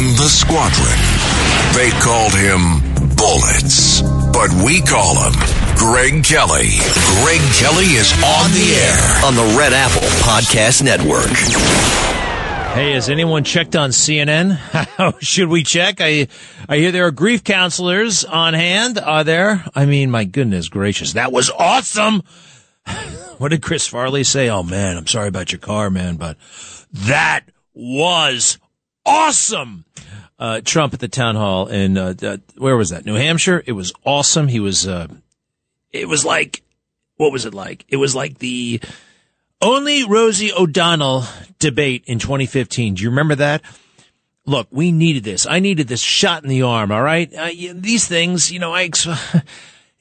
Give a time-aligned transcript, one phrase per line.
[0.00, 0.96] in the squadron.
[1.76, 2.80] They called him
[3.16, 4.00] Bullets,
[4.32, 5.34] but we call him
[5.76, 6.72] Greg Kelly.
[7.20, 11.36] Greg Kelly is on the air on the Red Apple Podcast Network.
[12.74, 15.20] Hey, has anyone checked on CNN?
[15.20, 16.00] Should we check?
[16.00, 16.28] I
[16.66, 18.98] I hear there are grief counselors on hand.
[18.98, 19.66] Are there?
[19.74, 22.22] I mean, my goodness gracious, that was awesome.
[23.36, 24.48] what did Chris Farley say?
[24.48, 26.38] Oh man, I'm sorry about your car, man, but
[26.92, 27.42] that
[27.74, 28.58] was
[29.04, 29.84] awesome.
[30.38, 33.04] Uh, Trump at the town hall in uh, uh, where was that?
[33.04, 33.62] New Hampshire.
[33.66, 34.48] It was awesome.
[34.48, 34.88] He was.
[34.88, 35.08] Uh,
[35.92, 36.62] it was like
[37.20, 37.84] what was it like?
[37.88, 38.80] It was like the
[39.60, 41.24] only Rosie O'Donnell
[41.58, 42.94] debate in 2015.
[42.94, 43.62] Do you remember that?
[44.46, 45.46] Look, we needed this.
[45.46, 46.90] I needed this shot in the arm.
[46.90, 48.90] All right, uh, these things, you know, I.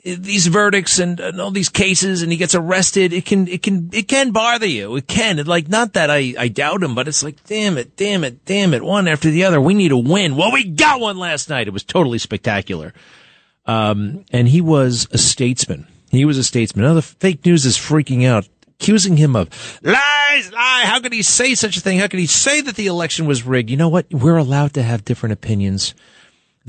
[0.03, 3.89] these verdicts and, and, all these cases and he gets arrested, it can, it can,
[3.91, 4.95] it can bother you.
[4.95, 5.39] It can.
[5.39, 8.45] It, like, not that I, I doubt him, but it's like, damn it, damn it,
[8.45, 8.83] damn it.
[8.83, 9.59] One after the other.
[9.59, 10.35] We need a win.
[10.35, 11.67] Well, we got one last night.
[11.67, 12.93] It was totally spectacular.
[13.65, 15.87] Um, and he was a statesman.
[16.09, 16.85] He was a statesman.
[16.85, 18.47] Now the fake news is freaking out,
[18.79, 19.49] accusing him of
[19.83, 20.83] lies, lie.
[20.85, 21.99] How could he say such a thing?
[21.99, 23.69] How could he say that the election was rigged?
[23.69, 24.07] You know what?
[24.11, 25.93] We're allowed to have different opinions.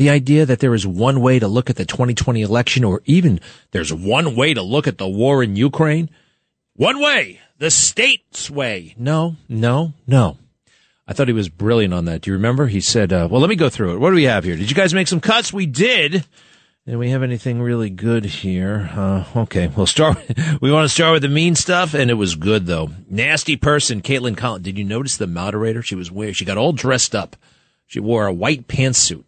[0.00, 3.38] The idea that there is one way to look at the 2020 election or even
[3.72, 6.08] there's one way to look at the war in Ukraine.
[6.74, 7.38] One way.
[7.58, 8.94] The state's way.
[8.96, 10.38] No, no, no.
[11.06, 12.22] I thought he was brilliant on that.
[12.22, 12.68] Do you remember?
[12.68, 13.98] He said, uh, well, let me go through it.
[13.98, 14.56] What do we have here?
[14.56, 15.52] Did you guys make some cuts?
[15.52, 16.24] We did.
[16.86, 18.90] Do we have anything really good here?
[18.94, 20.16] Uh, okay, we'll start.
[20.62, 22.88] we want to start with the mean stuff, and it was good though.
[23.10, 24.64] Nasty person, Kaitlan Collins.
[24.64, 25.82] Did you notice the moderator?
[25.82, 26.36] She was weird.
[26.36, 27.36] She got all dressed up.
[27.86, 29.24] She wore a white pantsuit.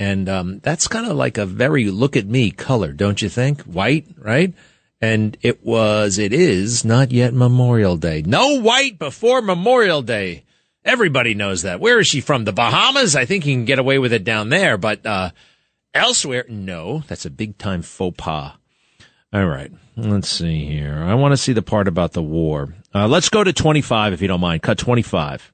[0.00, 3.60] And um, that's kind of like a very look at me color, don't you think?
[3.64, 4.54] White, right?
[4.98, 8.22] And it was, it is not yet Memorial Day.
[8.24, 10.44] No white before Memorial Day.
[10.86, 11.80] Everybody knows that.
[11.80, 12.44] Where is she from?
[12.44, 13.14] The Bahamas?
[13.14, 15.32] I think you can get away with it down there, but uh,
[15.92, 17.04] elsewhere, no.
[17.06, 18.54] That's a big time faux pas.
[19.34, 21.04] All right, let's see here.
[21.06, 22.74] I want to see the part about the war.
[22.94, 24.62] Uh, let's go to 25 if you don't mind.
[24.62, 25.52] Cut 25.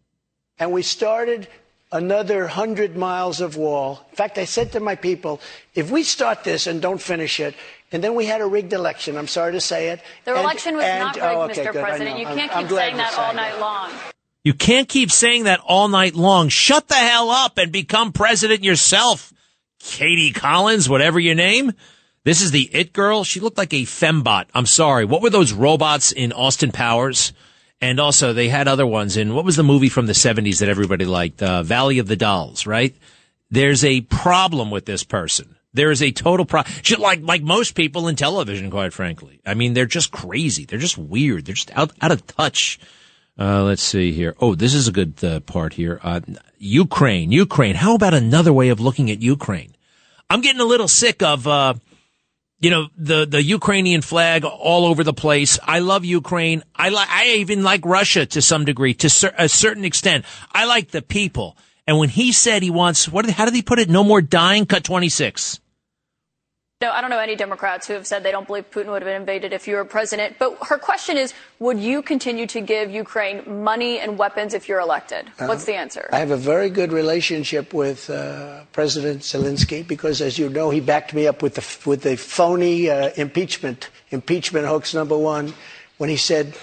[0.60, 1.48] And we started
[1.92, 4.06] another 100 miles of wall.
[4.10, 5.40] In fact, I said to my people,
[5.74, 7.54] if we start this and don't finish it,
[7.92, 10.00] and then we had a rigged election, I'm sorry to say it.
[10.24, 11.72] The and, election was and, not rigged, oh, okay, Mr.
[11.72, 12.18] good, President.
[12.18, 13.90] You can't I'm, keep I'm saying that all night long.
[14.44, 16.48] You can't keep saying that all night long.
[16.48, 19.32] Shut the hell up and become president yourself.
[19.80, 21.72] Katie Collins, whatever your name.
[22.24, 23.22] This is the it girl.
[23.22, 24.46] She looked like a fembot.
[24.54, 25.04] I'm sorry.
[25.04, 27.32] What were those robots in Austin Powers?
[27.80, 30.68] And also, they had other ones in what was the movie from the 70s that
[30.68, 31.42] everybody liked?
[31.42, 32.94] Uh, Valley of the Dolls, right?
[33.50, 35.56] There's a problem with this person.
[35.74, 36.74] There is a total problem.
[36.98, 39.40] Like, like most people in television, quite frankly.
[39.44, 40.64] I mean, they're just crazy.
[40.64, 41.44] They're just weird.
[41.44, 42.80] They're just out, out of touch.
[43.38, 44.34] Uh, let's see here.
[44.40, 46.00] Oh, this is a good uh, part here.
[46.02, 46.20] Uh,
[46.58, 47.74] Ukraine, Ukraine.
[47.74, 49.76] How about another way of looking at Ukraine?
[50.30, 51.74] I'm getting a little sick of, uh,
[52.58, 55.58] you know, the, the Ukrainian flag all over the place.
[55.62, 56.62] I love Ukraine.
[56.74, 60.24] I like, I even like Russia to some degree, to cer- a certain extent.
[60.52, 61.56] I like the people.
[61.86, 63.90] And when he said he wants, what, how did he put it?
[63.90, 65.60] No more dying, cut 26.
[66.82, 69.08] No, I don't know any Democrats who have said they don't believe Putin would have
[69.08, 70.36] been invaded if you were president.
[70.38, 74.80] But her question is, would you continue to give Ukraine money and weapons if you're
[74.80, 75.24] elected?
[75.38, 76.06] Uh, What's the answer?
[76.12, 80.80] I have a very good relationship with uh, President Zelensky because, as you know, he
[80.80, 85.54] backed me up with the with the phony uh, impeachment impeachment hoax number one
[85.96, 86.58] when he said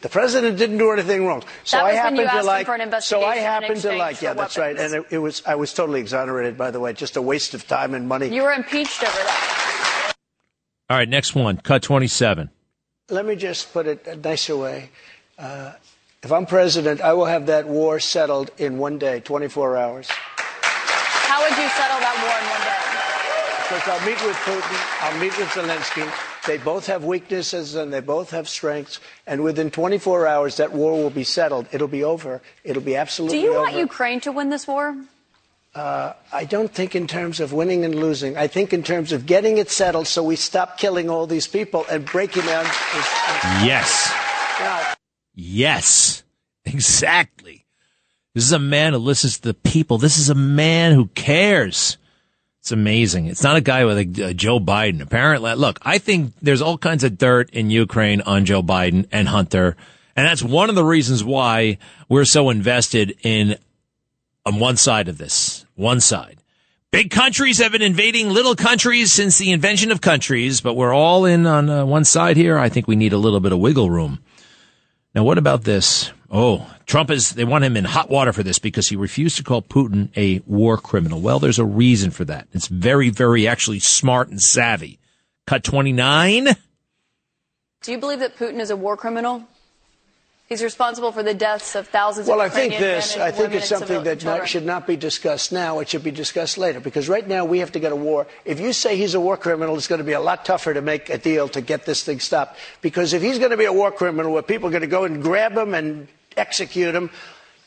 [0.00, 1.42] the president didn't do anything wrong.
[1.64, 3.02] So I happen to like.
[3.02, 4.22] So I happen to like.
[4.22, 4.76] Yeah, that's right.
[4.78, 5.42] And it, it, was.
[5.46, 6.56] I was totally exonerated.
[6.56, 8.28] By the way, just a waste of time and money.
[8.28, 10.12] You were impeached over that.
[10.90, 11.58] All right, next one.
[11.58, 12.50] Cut twenty-seven.
[13.10, 14.90] Let me just put it a nicer way.
[15.38, 15.72] Uh,
[16.22, 20.08] if I'm president, I will have that war settled in one day, 24 hours.
[20.10, 22.88] How would you settle that war in one day?
[23.64, 24.78] Because I'll meet with Putin.
[25.00, 26.37] I'll meet with Zelensky.
[26.48, 29.00] They both have weaknesses and they both have strengths.
[29.26, 31.66] And within 24 hours, that war will be settled.
[31.72, 32.40] It'll be over.
[32.64, 33.46] It'll be absolutely over.
[33.46, 33.64] Do you over.
[33.64, 34.96] want Ukraine to win this war?
[35.74, 38.38] Uh, I don't think in terms of winning and losing.
[38.38, 41.84] I think in terms of getting it settled so we stop killing all these people
[41.90, 42.64] and breaking down.
[43.62, 44.10] Yes.
[44.58, 44.94] Now,
[45.34, 46.24] yes.
[46.64, 47.66] Exactly.
[48.34, 49.98] This is a man who listens to the people.
[49.98, 51.98] This is a man who cares.
[52.60, 53.26] It's amazing.
[53.26, 55.00] It's not a guy with a, a, Joe Biden.
[55.00, 59.28] Apparently, look, I think there's all kinds of dirt in Ukraine on Joe Biden and
[59.28, 59.76] Hunter.
[60.16, 61.78] And that's one of the reasons why
[62.08, 63.56] we're so invested in
[64.44, 66.38] on one side of this, one side.
[66.90, 71.26] Big countries have been invading little countries since the invention of countries, but we're all
[71.26, 72.58] in on uh, one side here.
[72.58, 74.20] I think we need a little bit of wiggle room.
[75.14, 76.10] Now, what about this?
[76.30, 79.42] Oh, Trump is, they want him in hot water for this because he refused to
[79.42, 81.20] call Putin a war criminal.
[81.20, 82.48] Well, there's a reason for that.
[82.52, 84.98] It's very, very actually smart and savvy.
[85.46, 86.48] Cut 29.
[87.82, 89.48] Do you believe that Putin is a war criminal?
[90.48, 93.16] He's responsible for the deaths of thousands well, of Ukrainian Well, I think this.
[93.18, 95.78] I think it's something that not, should not be discussed now.
[95.80, 96.80] It should be discussed later.
[96.80, 98.26] Because right now we have to get a war.
[98.46, 100.80] If you say he's a war criminal, it's going to be a lot tougher to
[100.80, 102.58] make a deal to get this thing stopped.
[102.80, 105.04] Because if he's going to be a war criminal, where people are going to go
[105.04, 107.10] and grab him and execute him,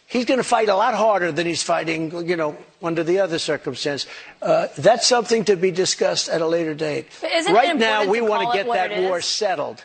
[0.07, 3.39] he's going to fight a lot harder than he's fighting, you know, under the other
[3.39, 4.05] circumstance.
[4.41, 7.07] Uh, that's something to be discussed at a later date.
[7.49, 9.83] right now, we want to get that war settled.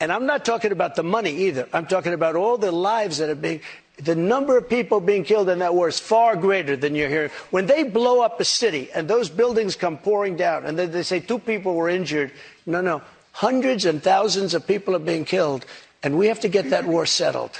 [0.00, 1.68] And I'm not talking about the money either.
[1.72, 3.60] I'm talking about all the lives that are being.
[3.98, 7.30] The number of people being killed in that war is far greater than you're hearing.
[7.50, 11.02] When they blow up a city and those buildings come pouring down and they, they
[11.02, 12.30] say two people were injured,
[12.66, 13.00] no, no.
[13.32, 15.64] Hundreds and thousands of people are being killed.
[16.02, 17.52] And we have to get that war settled.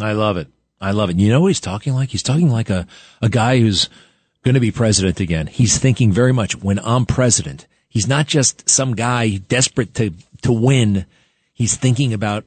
[0.00, 0.48] I love it.
[0.80, 1.16] I love it.
[1.16, 2.10] You know what he's talking like?
[2.10, 2.86] He's talking like a,
[3.22, 3.88] a guy who's
[4.42, 5.46] going to be president again.
[5.46, 7.66] He's thinking very much when I'm president.
[7.88, 10.12] He's not just some guy desperate to,
[10.42, 11.06] to win
[11.54, 12.44] he's thinking about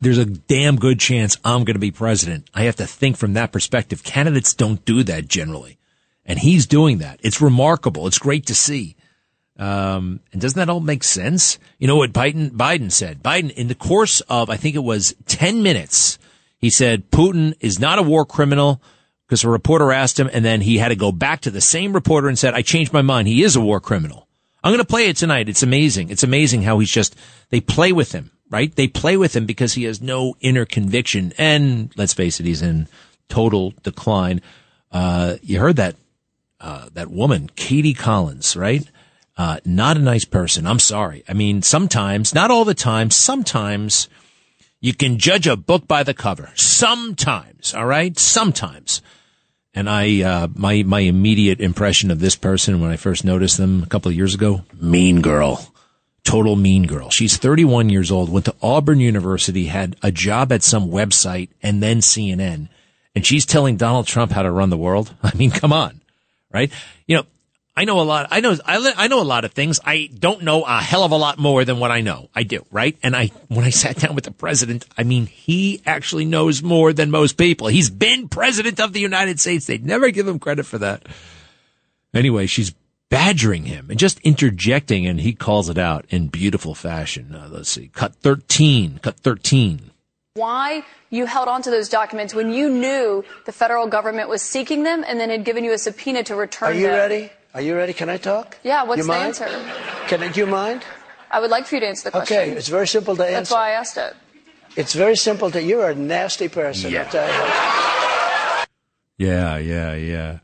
[0.00, 2.50] there's a damn good chance I'm going to be president.
[2.52, 4.02] I have to think from that perspective.
[4.02, 5.78] Candidates don't do that generally.
[6.26, 7.18] And he's doing that.
[7.22, 8.06] It's remarkable.
[8.06, 8.96] It's great to see.
[9.58, 11.58] Um, and doesn't that all make sense?
[11.78, 13.22] You know what Biden, Biden said?
[13.22, 16.18] Biden, in the course of, I think it was 10 minutes,
[16.58, 18.82] he said Putin is not a war criminal
[19.26, 21.92] because a reporter asked him and then he had to go back to the same
[21.92, 23.28] reporter and said, I changed my mind.
[23.28, 24.28] He is a war criminal.
[24.62, 25.48] I'm going to play it tonight.
[25.48, 26.10] It's amazing.
[26.10, 27.14] It's amazing how he's just,
[27.50, 28.74] they play with him, right?
[28.74, 31.32] They play with him because he has no inner conviction.
[31.38, 32.88] And let's face it, he's in
[33.28, 34.40] total decline.
[34.90, 35.96] Uh, you heard that,
[36.60, 38.88] uh, that woman, Katie Collins, right?
[39.36, 40.66] Uh, not a nice person.
[40.66, 41.22] I'm sorry.
[41.28, 44.08] I mean, sometimes, not all the time, sometimes
[44.80, 46.50] you can judge a book by the cover.
[46.54, 48.18] Sometimes, all right?
[48.18, 49.02] Sometimes.
[49.74, 53.82] And I, uh, my, my immediate impression of this person when I first noticed them
[53.82, 55.72] a couple of years ago, mean girl.
[56.24, 57.10] Total mean girl.
[57.10, 61.82] She's 31 years old, went to Auburn University, had a job at some website and
[61.82, 62.68] then CNN.
[63.14, 65.14] And she's telling Donald Trump how to run the world.
[65.22, 66.00] I mean, come on,
[66.52, 66.72] right?
[67.06, 67.26] You know,
[67.76, 68.28] I know a lot.
[68.30, 69.80] I know, I, I know a lot of things.
[69.84, 72.30] I don't know a hell of a lot more than what I know.
[72.34, 72.96] I do, right?
[73.02, 76.94] And I, when I sat down with the president, I mean, he actually knows more
[76.94, 77.66] than most people.
[77.66, 79.66] He's been president of the United States.
[79.66, 81.06] They'd never give him credit for that.
[82.14, 82.72] Anyway, she's
[83.10, 87.34] badgering him and just interjecting and he calls it out in beautiful fashion.
[87.34, 87.88] Uh, let's see.
[87.88, 89.00] Cut 13.
[89.02, 89.90] Cut 13
[90.36, 94.82] why you held on to those documents when you knew the federal government was seeking
[94.82, 96.76] them and then had given you a subpoena to return them.
[96.76, 96.96] Are you them.
[96.96, 97.30] ready?
[97.56, 97.94] Are you ready?
[97.94, 98.58] Can I talk?
[98.62, 99.28] Yeah, what's you the mind?
[99.28, 99.46] answer?
[100.08, 100.84] Can I, do you mind?
[101.30, 102.36] I would like for you to answer the question.
[102.36, 103.34] Okay, it's very simple to answer.
[103.34, 104.14] That's why I asked it.
[104.76, 107.04] It's very simple to you're a nasty person, yeah.
[107.04, 108.66] I'll tell you.
[109.16, 110.38] Yeah, yeah, yeah.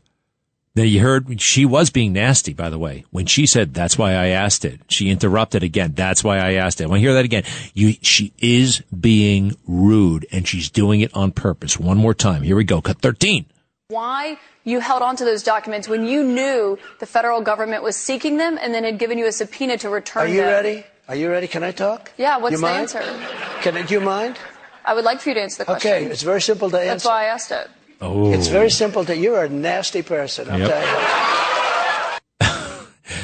[0.75, 3.05] Now you heard she was being nasty, by the way.
[3.11, 5.93] When she said, that's why I asked it, she interrupted again.
[5.93, 6.85] That's why I asked it.
[6.85, 7.43] I want to hear that again.
[7.75, 11.79] You, she is being rude and she's doing it on purpose.
[11.79, 12.41] One more time.
[12.41, 12.81] Here we go.
[12.81, 13.45] Cut 13.
[13.93, 18.37] Why you held on to those documents when you knew the federal government was seeking
[18.37, 20.31] them and then had given you a subpoena to return them.
[20.31, 20.51] Are you them.
[20.51, 20.85] ready?
[21.07, 21.47] Are you ready?
[21.47, 22.11] Can I talk?
[22.17, 22.81] Yeah, what's you the mind?
[22.81, 23.01] answer?
[23.61, 24.37] Can I, do you mind?
[24.85, 25.91] I would like for you to answer the question.
[25.91, 26.89] Okay, it's very simple to answer.
[26.89, 27.69] That's why I asked it.
[28.01, 28.33] Oh.
[28.33, 30.69] It's very simple to you're a nasty person, I'll yep.
[30.69, 30.81] tell
[32.41, 32.47] you.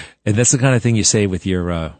[0.26, 1.94] and that's the kind of thing you say with your uh,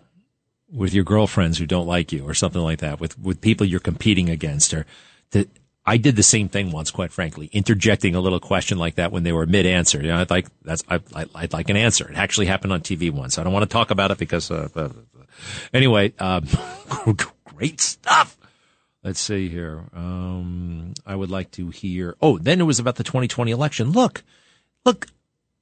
[0.72, 3.82] with your girlfriends who don't like you or something like that, with with people you're
[3.82, 4.86] competing against or
[5.32, 5.48] the,
[5.90, 9.24] I did the same thing once, quite frankly, interjecting a little question like that when
[9.24, 10.00] they were mid answer.
[10.00, 12.08] You know, I'd like that's I, would like an answer.
[12.12, 13.40] It actually happened on TV once.
[13.40, 14.90] I don't want to talk about it because uh, uh,
[15.74, 16.46] anyway, um,
[17.56, 18.38] great stuff.
[19.04, 19.86] Let's see here.
[19.96, 22.16] Um, I would like to hear.
[22.22, 23.90] Oh, then it was about the 2020 election.
[23.90, 24.22] Look,
[24.86, 25.08] look,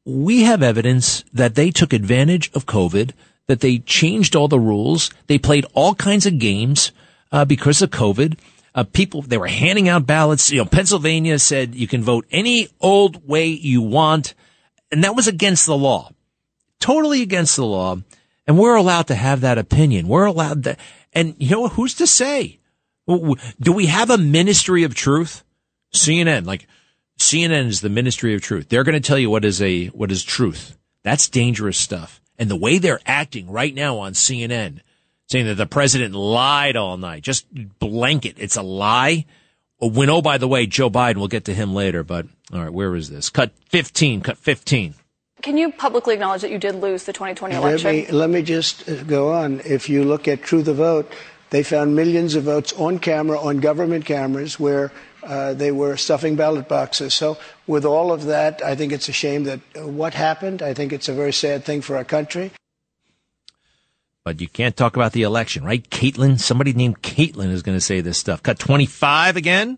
[0.04, 3.14] we have evidence that they took advantage of COVID,
[3.46, 6.92] that they changed all the rules, they played all kinds of games
[7.32, 8.38] uh, because of COVID
[8.78, 10.52] uh, people, they were handing out ballots.
[10.52, 14.36] You know, Pennsylvania said you can vote any old way you want.
[14.92, 16.12] And that was against the law,
[16.80, 17.98] totally against the law.
[18.46, 20.08] And we're allowed to have that opinion.
[20.08, 20.78] We're allowed to,
[21.12, 22.60] and you know, who's to say?
[23.08, 25.44] Do we have a ministry of truth?
[25.94, 26.68] CNN, like
[27.18, 28.70] CNN is the ministry of truth.
[28.70, 30.78] They're going to tell you what is a, what is truth.
[31.04, 32.22] That's dangerous stuff.
[32.38, 34.82] And the way they're acting right now on CNN
[35.28, 37.24] saying that the president lied all night.
[37.24, 37.46] Just
[37.80, 38.36] blanket.
[38.38, 39.26] It's a lie.
[39.80, 42.74] When, oh, by the way, Joe Biden, we'll get to him later, but all right,
[42.74, 43.30] where is this?
[43.30, 44.96] Cut 15, cut 15.
[45.44, 47.92] Can you publicly acknowledge that you did lose the 2020 election?
[47.92, 49.62] Let me, let me just uh, go on.
[49.66, 51.12] If you look at True the Vote,
[51.52, 54.92] they found millions of votes on camera, on government cameras, where
[55.28, 57.14] Uh, they were stuffing ballot boxes.
[57.14, 60.62] So, with all of that, I think it's a shame that uh, what happened.
[60.62, 62.52] I think it's a very sad thing for our country.
[64.28, 65.90] But you can't talk about the election, right?
[65.90, 68.44] Kaitlan, somebody named Kaitlan is going to say this stuff.
[68.44, 69.78] Cut 25 again.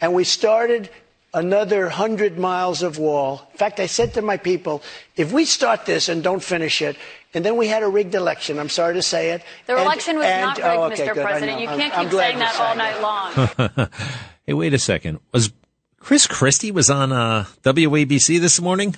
[0.00, 0.88] And we started
[1.34, 3.46] another 100 miles of wall.
[3.52, 4.82] In fact, I said to my people,
[5.16, 6.96] if we start this and don't finish it,
[7.34, 8.58] and then we had a rigged election.
[8.58, 9.42] I'm sorry to say it.
[9.66, 11.14] The and, election was and, not rigged, oh, okay, Mr.
[11.14, 11.60] good, President.
[11.60, 13.88] You can't I'm, keep I'm saying that all saying night long.
[14.46, 15.20] hey, wait a second.
[15.32, 15.52] Was
[16.00, 18.96] Chris Christie was on uh, WABC this morning?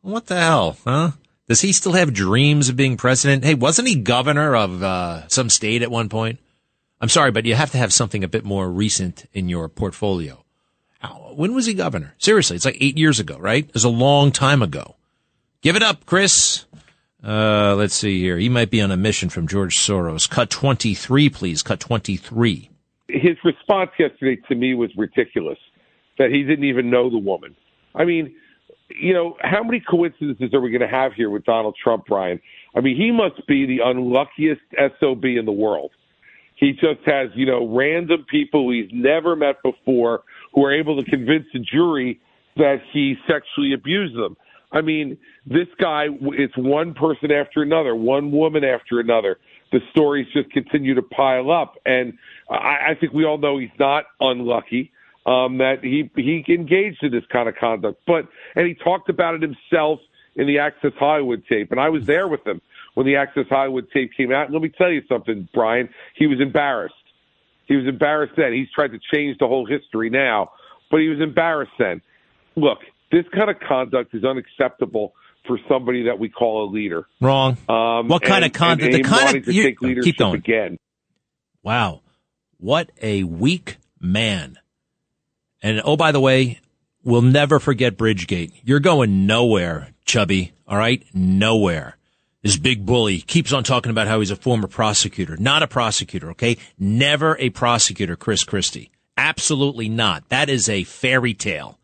[0.00, 1.10] What the hell, huh?
[1.48, 3.44] Does he still have dreams of being president?
[3.44, 6.38] Hey, wasn't he governor of uh, some state at one point?
[7.00, 10.44] I'm sorry, but you have to have something a bit more recent in your portfolio.
[11.34, 12.14] When was he governor?
[12.18, 13.66] Seriously, it's like eight years ago, right?
[13.66, 14.96] It was a long time ago.
[15.62, 16.64] Give it up, Chris.
[17.22, 18.38] Uh, let's see here.
[18.38, 20.28] He might be on a mission from George Soros.
[20.28, 21.62] Cut 23, please.
[21.62, 22.70] Cut 23.
[23.08, 25.58] His response yesterday to me was ridiculous
[26.18, 27.56] that he didn't even know the woman.
[27.94, 28.34] I mean,
[28.94, 32.40] you know, how many coincidences are we going to have here with Donald Trump, Brian?
[32.76, 34.62] I mean, he must be the unluckiest
[35.00, 35.90] SOB in the world.
[36.56, 40.22] He just has, you know, random people he's never met before
[40.54, 42.20] who are able to convince a jury
[42.56, 44.36] that he sexually abused them.
[44.70, 49.38] I mean, this guy, it's one person after another, one woman after another.
[49.72, 51.74] The stories just continue to pile up.
[51.84, 52.14] And
[52.48, 54.92] I, I think we all know he's not unlucky
[55.26, 58.00] um, that he he engaged in this kind of conduct.
[58.06, 60.00] But and he talked about it himself
[60.36, 62.60] in the Access Hollywood tape, and I was there with him
[62.94, 64.46] when the Access Hollywood tape came out.
[64.46, 65.88] And let me tell you something, Brian.
[66.14, 66.94] He was embarrassed.
[67.66, 68.52] He was embarrassed then.
[68.52, 70.50] He's tried to change the whole history now,
[70.90, 72.02] but he was embarrassed then.
[72.56, 72.78] Look,
[73.10, 75.14] this kind of conduct is unacceptable
[75.46, 77.06] for somebody that we call a leader.
[77.20, 77.56] Wrong.
[77.68, 78.92] Um, what kind and, of conduct?
[78.92, 80.34] The kind of you, take leadership keep going.
[80.36, 80.78] again.
[81.62, 82.02] Wow,
[82.58, 84.58] what a weak man.
[85.64, 86.60] And oh, by the way,
[87.04, 88.52] we'll never forget Bridgegate.
[88.64, 90.52] You're going nowhere, chubby.
[90.68, 91.96] All right, nowhere.
[92.42, 95.38] This big bully keeps on talking about how he's a former prosecutor.
[95.38, 96.58] Not a prosecutor, okay?
[96.78, 98.90] Never a prosecutor, Chris Christie.
[99.16, 100.28] Absolutely not.
[100.28, 101.78] That is a fairy tale.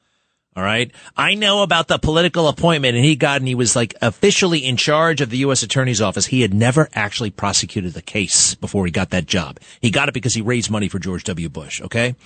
[0.56, 0.90] All right.
[1.16, 4.76] I know about the political appointment and he got and he was like officially in
[4.76, 5.62] charge of the U.S.
[5.62, 6.26] attorney's office.
[6.26, 9.60] He had never actually prosecuted the case before he got that job.
[9.80, 11.48] He got it because he raised money for George W.
[11.48, 11.80] Bush.
[11.80, 12.16] Okay.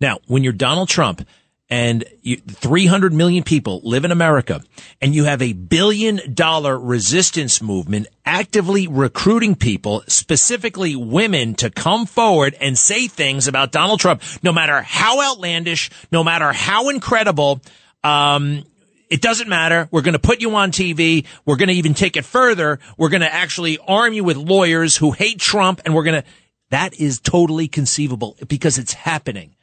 [0.00, 1.26] Now, when you're Donald Trump
[1.72, 4.62] and you, 300 million people live in America
[5.00, 12.04] and you have a billion dollar resistance movement actively recruiting people, specifically women to come
[12.04, 17.62] forward and say things about Donald Trump, no matter how outlandish, no matter how incredible,
[18.04, 18.64] um,
[19.08, 19.88] it doesn't matter.
[19.90, 21.24] We're going to put you on TV.
[21.46, 22.80] We're going to even take it further.
[22.98, 26.28] We're going to actually arm you with lawyers who hate Trump and we're going to,
[26.68, 29.56] that is totally conceivable because it's happening.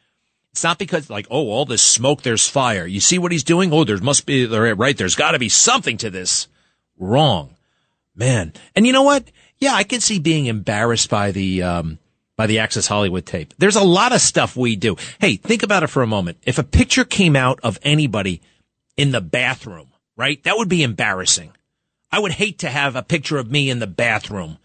[0.51, 2.85] It's not because like, oh, all this smoke, there's fire.
[2.85, 3.71] You see what he's doing?
[3.71, 4.97] Oh, there must be, right.
[4.97, 6.47] There's got to be something to this.
[6.97, 7.55] Wrong,
[8.15, 8.53] man.
[8.75, 9.25] And you know what?
[9.57, 11.99] Yeah, I can see being embarrassed by the, um,
[12.35, 13.53] by the Access Hollywood tape.
[13.57, 14.95] There's a lot of stuff we do.
[15.19, 16.37] Hey, think about it for a moment.
[16.45, 18.41] If a picture came out of anybody
[18.97, 20.43] in the bathroom, right?
[20.43, 21.51] That would be embarrassing.
[22.11, 24.57] I would hate to have a picture of me in the bathroom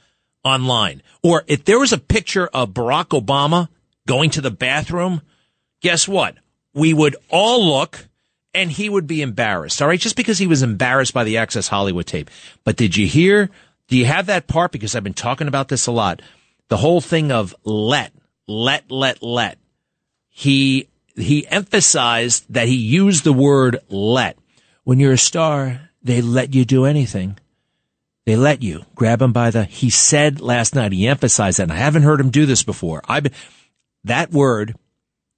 [0.44, 1.02] online.
[1.22, 3.68] Or if there was a picture of Barack Obama
[4.06, 5.22] going to the bathroom,
[5.84, 6.36] guess what?
[6.72, 8.08] We would all look
[8.54, 9.82] and he would be embarrassed.
[9.82, 10.00] All right.
[10.00, 12.30] Just because he was embarrassed by the Access Hollywood tape.
[12.64, 13.50] But did you hear?
[13.88, 14.72] Do you have that part?
[14.72, 16.22] Because I've been talking about this a lot.
[16.68, 18.12] The whole thing of let,
[18.48, 19.58] let, let, let.
[20.30, 24.38] He, he emphasized that he used the word let.
[24.84, 27.38] When you're a star, they let you do anything.
[28.24, 31.64] They let you grab him by the, he said last night, he emphasized that.
[31.64, 33.02] And I haven't heard him do this before.
[33.06, 33.26] I've
[34.04, 34.76] that word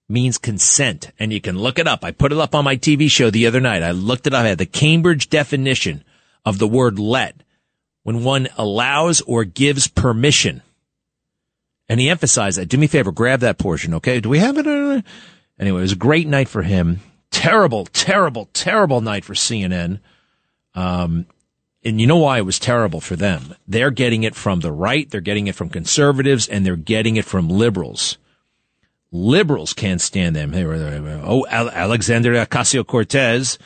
[0.09, 2.05] means consent and you can look it up.
[2.05, 3.83] I put it up on my TV show the other night.
[3.83, 4.45] I looked it up.
[4.45, 6.05] I had the Cambridge definition
[6.45, 7.43] of the word let
[8.03, 10.63] when one allows or gives permission.
[11.89, 12.69] And he emphasized that.
[12.69, 14.21] Do me a favor, grab that portion, okay?
[14.21, 15.05] Do we have it?
[15.59, 17.01] Anyway, it was a great night for him.
[17.31, 20.01] Terrible, terrible, terrible night for CNN.
[20.75, 21.27] Um,
[21.85, 23.55] and you know why it was terrible for them?
[23.67, 27.25] They're getting it from the right, they're getting it from conservatives, and they're getting it
[27.25, 28.19] from liberals.
[29.13, 30.53] Liberals can't stand them.
[31.25, 33.59] Oh, Alexandria Ocasio Cortez,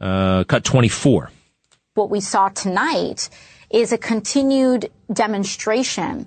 [0.00, 1.30] uh, cut 24.
[1.94, 3.28] What we saw tonight
[3.70, 6.26] is a continued demonstration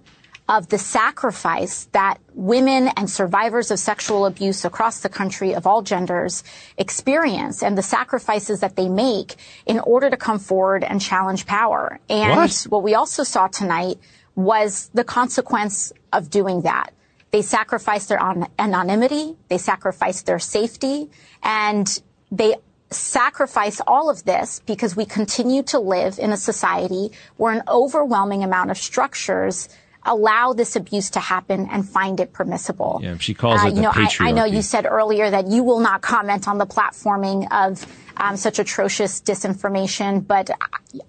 [0.50, 5.82] of the sacrifice that women and survivors of sexual abuse across the country of all
[5.82, 6.44] genders
[6.78, 12.00] experience and the sacrifices that they make in order to come forward and challenge power.
[12.10, 13.98] And what, what we also saw tonight
[14.36, 16.94] was the consequence of doing that.
[17.32, 18.20] They sacrificed their
[18.60, 19.36] anonymity.
[19.48, 21.10] They sacrificed their safety
[21.42, 22.56] and they
[22.90, 28.44] sacrifice all of this because we continue to live in a society where an overwhelming
[28.44, 29.70] amount of structures
[30.04, 33.00] allow this abuse to happen and find it permissible.
[33.04, 35.64] Yeah, she calls uh, it you know, I, I, know you said earlier that you
[35.64, 37.86] will not comment on the platforming of
[38.18, 40.50] um, such atrocious disinformation, but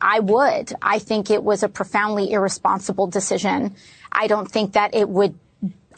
[0.01, 0.75] I would.
[0.83, 3.77] I think it was a profoundly irresponsible decision.
[4.11, 5.39] I don't think that it would.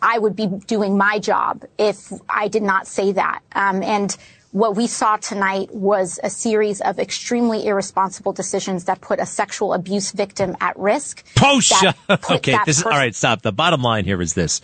[0.05, 3.41] I would be doing my job if I did not say that.
[3.53, 4.15] Um, and
[4.53, 9.73] what we saw tonight was a series of extremely irresponsible decisions that put a sexual
[9.73, 11.25] abuse victim at risk.
[11.35, 11.95] Posha.
[12.37, 13.15] okay, this is all right.
[13.15, 13.43] Stop.
[13.43, 14.61] The bottom line here is this: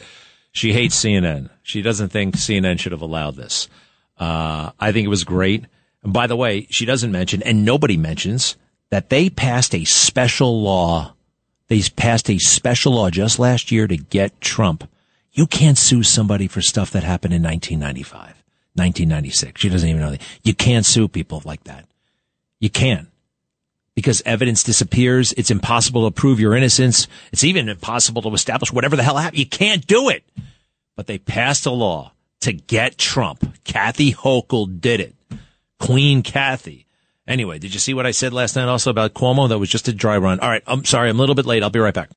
[0.52, 1.48] she hates CNN.
[1.62, 3.68] She doesn't think CNN should have allowed this.
[4.18, 5.64] Uh, I think it was great.
[6.04, 8.56] And by the way, she doesn't mention, and nobody mentions
[8.90, 11.14] that they passed a special law.
[11.68, 14.88] They passed a special law just last year to get Trump.
[15.32, 18.40] You can't sue somebody for stuff that happened in 1995.
[18.74, 19.60] 1996.
[19.60, 20.22] She doesn't even know that.
[20.42, 21.86] You can't sue people like that.
[22.58, 23.08] You can't.
[23.94, 25.32] Because evidence disappears.
[25.32, 27.08] It's impossible to prove your innocence.
[27.32, 29.38] It's even impossible to establish whatever the hell happened.
[29.38, 30.24] You can't do it.
[30.96, 33.58] But they passed a law to get Trump.
[33.64, 35.14] Kathy Hochul did it.
[35.78, 36.86] Queen Kathy.
[37.26, 39.48] Anyway, did you see what I said last night also about Cuomo?
[39.48, 40.40] That was just a dry run.
[40.40, 40.62] All right.
[40.66, 41.10] I'm sorry.
[41.10, 41.62] I'm a little bit late.
[41.62, 42.10] I'll be right back.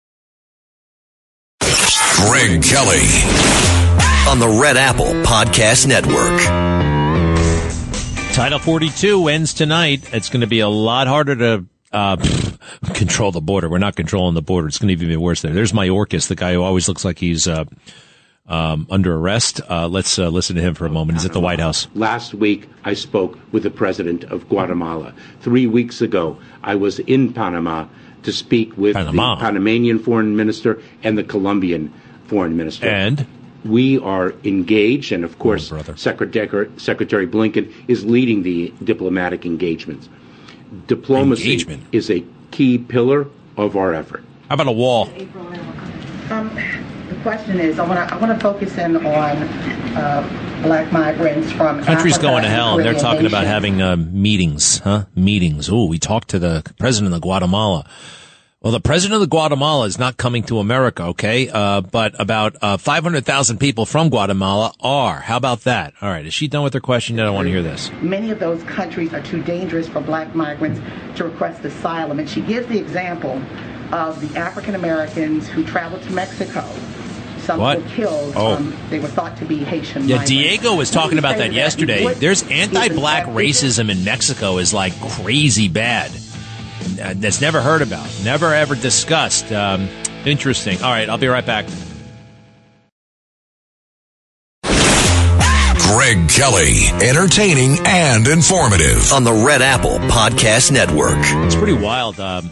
[2.26, 3.04] Greg Kelly
[4.30, 6.40] on the Red Apple Podcast Network.
[8.34, 10.08] Title 42 ends tonight.
[10.14, 12.16] It's going to be a lot harder to uh,
[12.94, 13.68] control the border.
[13.68, 14.70] We're not controlling the border.
[14.70, 15.52] It's going to even be worse there.
[15.54, 17.66] There's Mayorkas, the guy who always looks like he's uh,
[18.48, 19.60] um, under arrest.
[19.70, 21.18] Uh, let's uh, listen to him for a moment.
[21.18, 21.88] He's at the White House.
[21.94, 25.14] Last week, I spoke with the president of Guatemala.
[25.42, 27.88] Three weeks ago, I was in Panama
[28.24, 29.36] to speak with Panama.
[29.36, 31.94] the Panamanian foreign minister and the Colombian
[32.34, 32.88] foreign minister.
[32.88, 33.28] And
[33.64, 40.10] we are engaged, and of course, oh, Secretary, Secretary Blinken is leading the diplomatic engagements.
[40.88, 41.84] Diplomacy Engagement.
[41.92, 44.24] is a key pillar of our effort.
[44.50, 45.10] How about a wall?
[46.32, 46.50] Um,
[47.10, 49.38] the question is, I want to I want to focus in on
[49.96, 53.96] uh, black migrants from countries Africa going to hell, and they're talking about having uh,
[53.96, 55.06] meetings, huh?
[55.16, 55.70] Meetings.
[55.70, 57.86] Oh, we talked to the president of Guatemala.
[58.64, 61.50] Well, the president of Guatemala is not coming to America, okay?
[61.50, 65.20] Uh, but about uh, 500,000 people from Guatemala are.
[65.20, 65.94] How about that?
[66.02, 66.26] All right.
[66.26, 67.20] Is she done with her question?
[67.20, 67.92] I don't want to hear this.
[68.02, 70.80] Many of those countries are too dangerous for black migrants
[71.18, 72.20] to request asylum.
[72.20, 73.34] And she gives the example
[73.92, 76.66] of the African Americans who traveled to Mexico.
[77.40, 77.82] Some what?
[77.82, 78.34] were killed.
[78.38, 78.54] Oh.
[78.54, 80.04] Um, they were thought to be Haitian.
[80.04, 80.30] Yeah, migrants.
[80.32, 82.14] Diego was talking about that, that yesterday.
[82.14, 86.14] There's anti-black racism in Mexico is like crazy bad.
[87.00, 89.52] Uh, that's never heard about, never ever discussed.
[89.52, 89.88] Um,
[90.26, 90.82] interesting.
[90.82, 91.66] All right, I'll be right back.
[94.64, 101.18] Greg Kelly, entertaining and informative on the Red Apple Podcast Network.
[101.46, 102.20] It's pretty wild.
[102.20, 102.46] Um,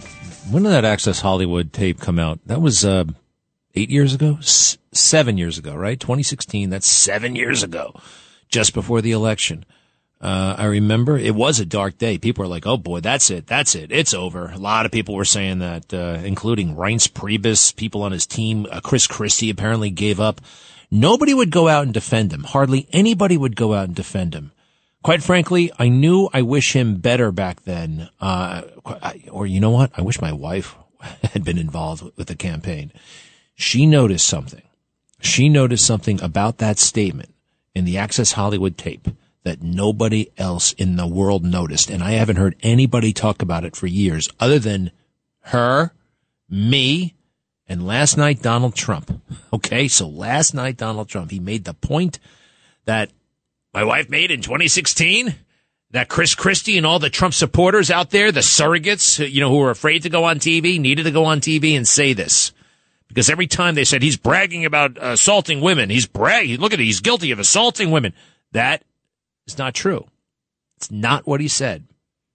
[0.52, 2.39] when did that Access Hollywood tape come out?
[2.46, 3.06] That was uh,
[3.74, 6.00] eight years ago, S- seven years ago, right?
[6.00, 6.70] 2016.
[6.70, 8.00] That's seven years ago,
[8.50, 9.65] just before the election.
[10.22, 12.20] Uh, I remember it was a dark day.
[12.20, 15.16] People were like, "Oh boy, that's it, that's it, it's over." A lot of people
[15.16, 18.68] were saying that, uh, including Reince Priebus, people on his team.
[18.72, 20.40] Uh, Chris Christie apparently gave up.
[20.92, 22.44] Nobody would go out and defend him.
[22.44, 24.52] Hardly anybody would go out and defend him.
[25.04, 28.10] Quite frankly, I knew I wish him better back then.
[28.20, 28.62] Uh,
[29.32, 29.92] or you know what?
[29.98, 30.76] I wish my wife
[31.34, 32.92] had been involved with the campaign.
[33.56, 34.62] She noticed something.
[35.20, 37.34] She noticed something about that statement
[37.74, 39.08] in the Access Hollywood tape
[39.43, 41.89] that nobody else in the world noticed.
[41.89, 44.91] And I haven't heard anybody talk about it for years other than
[45.45, 45.93] her,
[46.49, 47.15] me,
[47.67, 49.21] and last night Donald Trump.
[49.54, 49.89] Okay.
[49.89, 52.19] So last night Donald Trump, he made the point
[52.86, 53.12] that
[53.73, 55.36] my wife made in 2016
[55.91, 59.58] that Chris Christie and all the Trump supporters out there, the surrogates, you know, who
[59.58, 62.54] were afraid to go on TV, needed to go on TV and say this.
[63.10, 66.80] Because every time they said he's bragging about uh, assaulting women, he's bragging, look at
[66.80, 68.13] it, he's guilty of assaulting women.
[68.54, 68.84] That
[69.45, 70.08] it's not true.
[70.77, 71.86] It's not what he said.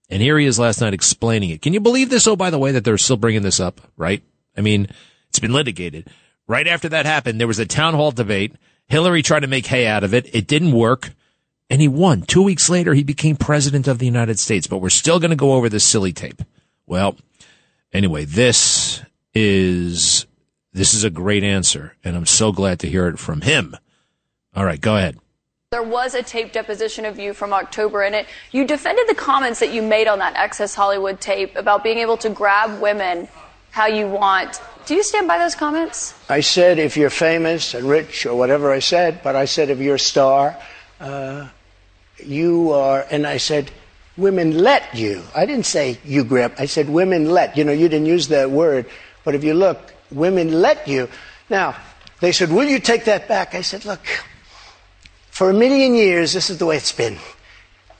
[0.08, 1.62] And here he is last night explaining it.
[1.62, 2.26] Can you believe this?
[2.26, 4.22] Oh, by the way, that they're still bringing this up, right?
[4.56, 4.88] I mean,
[5.28, 6.08] it's been litigated.
[6.46, 8.54] Right after that happened, there was a town hall debate.
[8.86, 10.32] Hillary tried to make hay out of it.
[10.32, 11.10] It didn't work.
[11.68, 12.22] And he won.
[12.22, 14.68] Two weeks later, he became president of the United States.
[14.68, 16.40] But we're still going to go over this silly tape.
[16.86, 17.16] Well,
[17.92, 19.02] anyway, this
[19.34, 20.26] is,
[20.72, 21.96] this is a great answer.
[22.04, 23.76] And I'm so glad to hear it from him.
[24.54, 25.18] All right, go ahead.
[25.72, 28.29] There was a tape deposition of you from October in it.
[28.52, 32.16] You defended the comments that you made on that Access Hollywood tape about being able
[32.18, 33.26] to grab women
[33.72, 34.61] how you want.
[34.87, 36.14] Do you stand by those comments?
[36.29, 39.81] I said if you're famous and rich or whatever I said, but I said if
[39.81, 40.57] you're a star,
[41.00, 41.48] uh,
[42.24, 43.72] you are, and I said
[44.16, 45.24] women let you.
[45.35, 46.55] I didn't say you grab.
[46.61, 47.57] I said women let.
[47.57, 48.87] You know, you didn't use that word,
[49.24, 51.09] but if you look, women let you.
[51.50, 51.74] Now,
[52.20, 53.57] they said, will you take that back?
[53.57, 54.00] I said, look,
[55.37, 57.18] for a million years, this is the way it's been.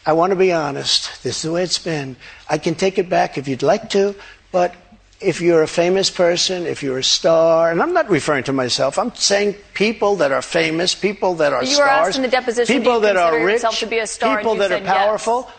[0.07, 1.23] I want to be honest.
[1.23, 2.17] This is the way it's been.
[2.49, 4.15] I can take it back if you'd like to,
[4.53, 4.75] but
[5.21, 8.99] if you're a famous person, if you're a star, and I'm not referring to myself,
[8.99, 12.29] I'm saying people that are famous, people that are you stars, were asked in the
[12.29, 14.87] deposition, people that are rich, to be a star, people that are yes.
[14.87, 15.51] powerful.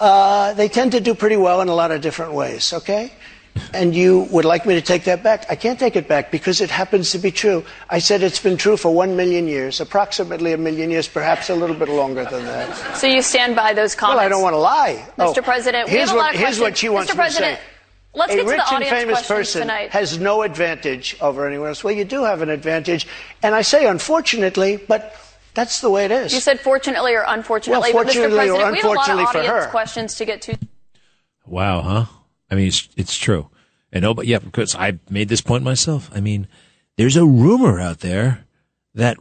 [0.00, 2.72] Uh, they tend to do pretty well in a lot of different ways.
[2.72, 3.12] Okay,
[3.72, 5.46] and you would like me to take that back?
[5.50, 7.64] I can't take it back because it happens to be true.
[7.90, 11.54] I said it's been true for one million years, approximately a million years, perhaps a
[11.54, 12.96] little bit longer than that.
[12.96, 14.18] So you stand by those comments?
[14.18, 15.38] Well, I don't want to lie, Mr.
[15.38, 15.88] Oh, President.
[15.88, 16.60] Here's we have a lot what, of here's questions.
[16.60, 17.12] what she wants Mr.
[17.12, 17.64] me to President, say.
[18.16, 19.90] Let's a get to rich the and audience famous questions person tonight.
[19.90, 21.82] has no advantage over anyone else.
[21.82, 23.06] Well, you do have an advantage,
[23.42, 25.16] and I say unfortunately, but
[25.54, 26.32] that's the way it is.
[26.32, 28.14] You said fortunately or unfortunately, Well, but Mr.
[28.14, 29.70] fortunately or President, we have a lot unfortunately of for audience her.
[29.70, 30.58] questions to get to.
[31.46, 32.04] Wow, huh?
[32.50, 33.50] I mean, it's, it's true.
[33.92, 36.10] And but yeah, because I made this point myself.
[36.12, 36.48] I mean,
[36.96, 38.44] there's a rumor out there
[38.94, 39.16] that,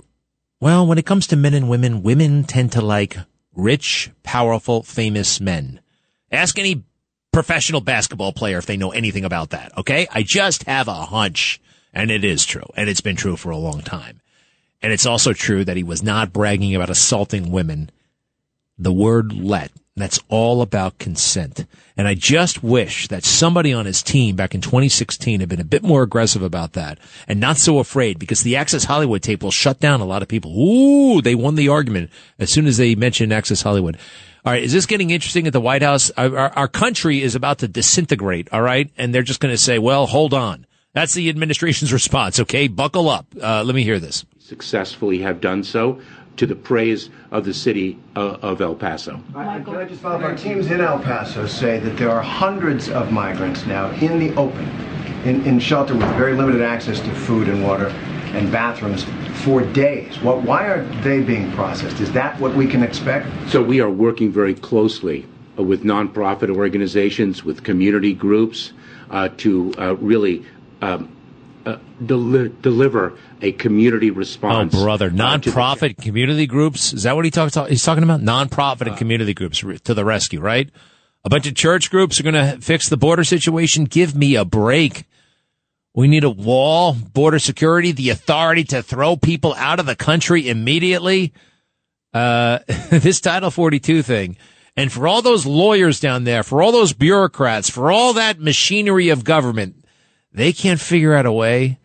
[0.59, 3.17] well, when it comes to men and women, women tend to like
[3.55, 5.79] rich, powerful, famous men.
[6.31, 6.83] Ask any
[7.31, 9.77] professional basketball player if they know anything about that.
[9.77, 10.07] Okay.
[10.11, 11.61] I just have a hunch
[11.93, 14.21] and it is true and it's been true for a long time.
[14.81, 17.89] And it's also true that he was not bragging about assaulting women.
[18.77, 19.71] The word let.
[19.95, 21.67] That's all about consent.
[21.95, 25.65] And I just wish that somebody on his team back in 2016 had been a
[25.65, 29.51] bit more aggressive about that and not so afraid because the Access Hollywood tape will
[29.51, 30.51] shut down a lot of people.
[30.59, 33.99] Ooh, they won the argument as soon as they mentioned Access Hollywood.
[34.43, 34.63] All right.
[34.63, 36.09] Is this getting interesting at the White House?
[36.17, 38.49] Our, our, our country is about to disintegrate.
[38.51, 38.89] All right.
[38.97, 40.65] And they're just going to say, well, hold on.
[40.93, 42.39] That's the administration's response.
[42.39, 42.67] Okay.
[42.67, 43.27] Buckle up.
[43.39, 44.25] Uh, let me hear this.
[44.39, 46.01] Successfully have done so
[46.37, 49.21] to the praise of the city uh, of El Paso.
[49.35, 50.23] I, can I just follow up?
[50.23, 54.35] Our teams in El Paso say that there are hundreds of migrants now in the
[54.35, 54.67] open,
[55.25, 57.87] in, in shelter with very limited access to food and water
[58.33, 59.05] and bathrooms
[59.43, 60.19] for days.
[60.21, 61.99] What, why are they being processed?
[61.99, 63.27] Is that what we can expect?
[63.49, 68.73] So we are working very closely uh, with nonprofit organizations, with community groups,
[69.11, 70.43] uh, to uh, really
[70.81, 71.15] um,
[71.65, 74.73] uh, deli- deliver a community Oh, response.
[74.73, 75.07] brother.
[75.07, 76.93] uh, the- Nonprofit community groups.
[76.93, 80.39] Is that what he talks He's talking about nonprofit and community groups to the rescue,
[80.39, 80.69] right?
[81.25, 83.85] A bunch of church groups are going to fix the border situation.
[83.85, 85.05] Give me a break.
[85.95, 90.49] We need a wall, border security, the authority to throw people out of the country
[90.49, 91.33] immediately.
[92.13, 94.35] Uh, this Title 42 thing.
[94.75, 99.09] And for all those lawyers down there, for all those bureaucrats, for all that machinery
[99.09, 99.82] of government,
[100.33, 101.79] they can't figure out a way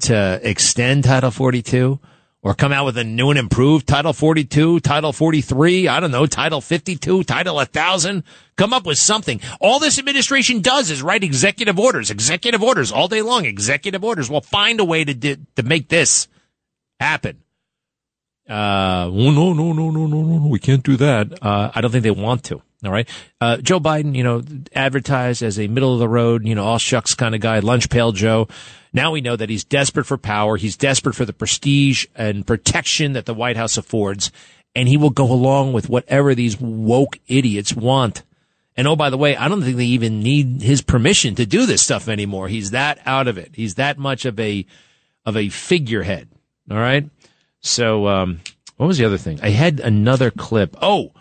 [0.00, 2.00] to extend Title 42
[2.42, 6.26] or come out with a new and improved Title 42, Title 43, I don't know,
[6.26, 8.24] Title 52, Title 1000.
[8.56, 9.40] Come up with something.
[9.60, 14.30] All this administration does is write executive orders, executive orders all day long, executive orders.
[14.30, 16.28] Well, find a way to, di- to make this
[16.98, 17.42] happen.
[18.48, 20.46] Uh, oh, no, no, no, no, no, no, no.
[20.48, 21.42] We can't do that.
[21.42, 22.62] Uh, I don't think they want to.
[22.84, 23.08] All right.
[23.40, 24.42] Uh, Joe Biden, you know,
[24.74, 27.90] advertised as a middle of the road, you know, all shucks kind of guy, lunch
[27.90, 28.48] pail Joe.
[28.92, 30.56] Now we know that he's desperate for power.
[30.56, 34.32] He's desperate for the prestige and protection that the White House affords.
[34.74, 38.22] And he will go along with whatever these woke idiots want.
[38.76, 41.66] And oh, by the way, I don't think they even need his permission to do
[41.66, 42.48] this stuff anymore.
[42.48, 43.50] He's that out of it.
[43.54, 44.64] He's that much of a,
[45.26, 46.28] of a figurehead.
[46.70, 47.08] All right.
[47.60, 48.40] So, um,
[48.76, 49.38] what was the other thing?
[49.42, 50.76] I had another clip.
[50.80, 51.12] Oh,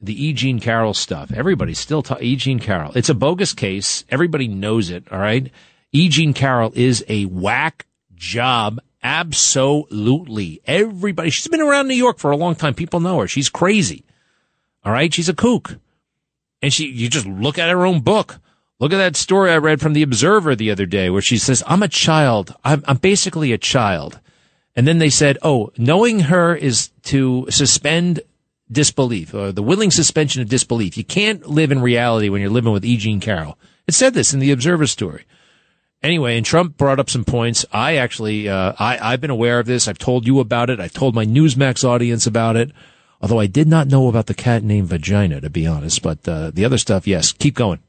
[0.00, 0.32] the E.
[0.32, 1.32] Jean Carroll stuff.
[1.32, 2.36] Everybody's still talking E.
[2.36, 2.92] Jean Carroll.
[2.94, 4.04] It's a bogus case.
[4.08, 5.04] Everybody knows it.
[5.10, 5.50] All right.
[5.92, 6.08] E.
[6.08, 8.80] Jean Carroll is a whack job.
[9.02, 10.60] Absolutely.
[10.66, 11.30] Everybody.
[11.30, 12.74] She's been around New York for a long time.
[12.74, 13.28] People know her.
[13.28, 14.04] She's crazy.
[14.84, 15.12] All right.
[15.12, 15.78] She's a kook.
[16.62, 18.38] And she, you just look at her own book.
[18.78, 21.62] Look at that story I read from the Observer the other day where she says,
[21.66, 22.54] I'm a child.
[22.62, 24.20] I'm, I'm basically a child.
[24.74, 28.20] And then they said, oh, knowing her is to suspend
[28.70, 30.96] disbelief or the willing suspension of disbelief.
[30.96, 32.96] You can't live in reality when you're living with E.
[32.96, 33.58] Jean Carroll.
[33.86, 35.24] It said this in the Observer story.
[36.02, 37.64] Anyway, and Trump brought up some points.
[37.72, 39.88] I actually, uh, I, I've been aware of this.
[39.88, 40.80] I've told you about it.
[40.80, 42.70] I've told my Newsmax audience about it.
[43.22, 46.02] Although I did not know about the cat named Vagina, to be honest.
[46.02, 47.32] But uh, the other stuff, yes.
[47.32, 47.80] Keep going.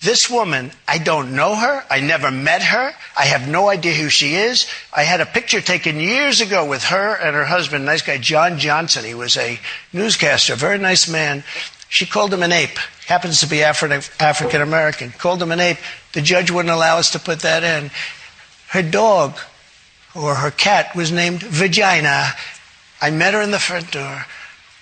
[0.00, 1.84] This woman, I don't know her.
[1.88, 2.92] I never met her.
[3.16, 4.66] I have no idea who she is.
[4.92, 8.58] I had a picture taken years ago with her and her husband, nice guy John
[8.58, 9.04] Johnson.
[9.04, 9.58] He was a
[9.92, 11.42] newscaster, very nice man.
[11.88, 12.76] She called him an ape.
[13.06, 15.10] happens to be Afri- African American.
[15.12, 15.78] Called him an ape.
[16.12, 17.90] The judge wouldn't allow us to put that in.
[18.68, 19.38] Her dog
[20.14, 22.32] or her cat was named Vagina.
[23.00, 24.26] I met her in the front door.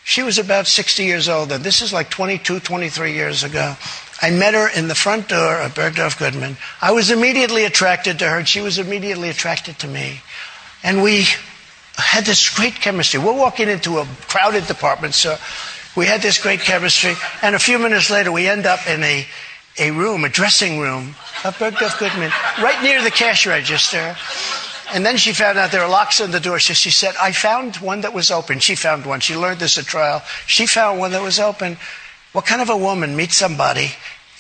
[0.05, 3.77] She was about 60 years old, and this is like 22, 23 years ago.
[4.23, 6.57] I met her in the front door of Bergdorf Goodman.
[6.81, 10.21] I was immediately attracted to her, and she was immediately attracted to me.
[10.85, 11.27] And we
[11.97, 13.19] had this great chemistry.
[13.19, 15.39] We're walking into a crowded department store.
[15.97, 19.27] We had this great chemistry, and a few minutes later, we end up in a,
[19.79, 22.31] a room, a dressing room of Bergdorf Goodman,
[22.63, 24.17] right near the cash register.
[24.95, 26.59] And then she found out there were locks on the door.
[26.61, 28.59] So she said, I found one that was open.
[28.59, 29.21] She found one.
[29.21, 30.23] She learned this at trial.
[30.47, 31.79] She found one that was open.
[32.33, 33.90] What kind of a woman meets somebody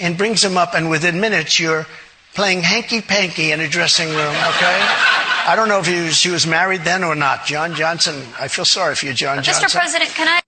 [0.00, 1.86] and brings them up, and within minutes you're
[2.34, 4.78] playing hanky panky in a dressing room, okay?
[5.44, 7.44] I don't know if was, she was married then or not.
[7.46, 9.68] John Johnson, I feel sorry for you, John but Johnson.
[9.68, 9.78] Mr.
[9.78, 10.40] President, can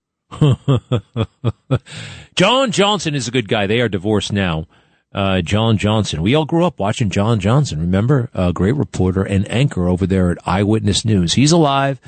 [1.71, 1.79] I?
[2.35, 3.67] John Johnson is a good guy.
[3.67, 4.67] They are divorced now
[5.15, 6.23] uh, John Johnson.
[6.23, 7.81] We all grew up watching John Johnson.
[7.81, 11.33] Remember, a great reporter and anchor over there at Eyewitness News.
[11.33, 12.01] He's alive.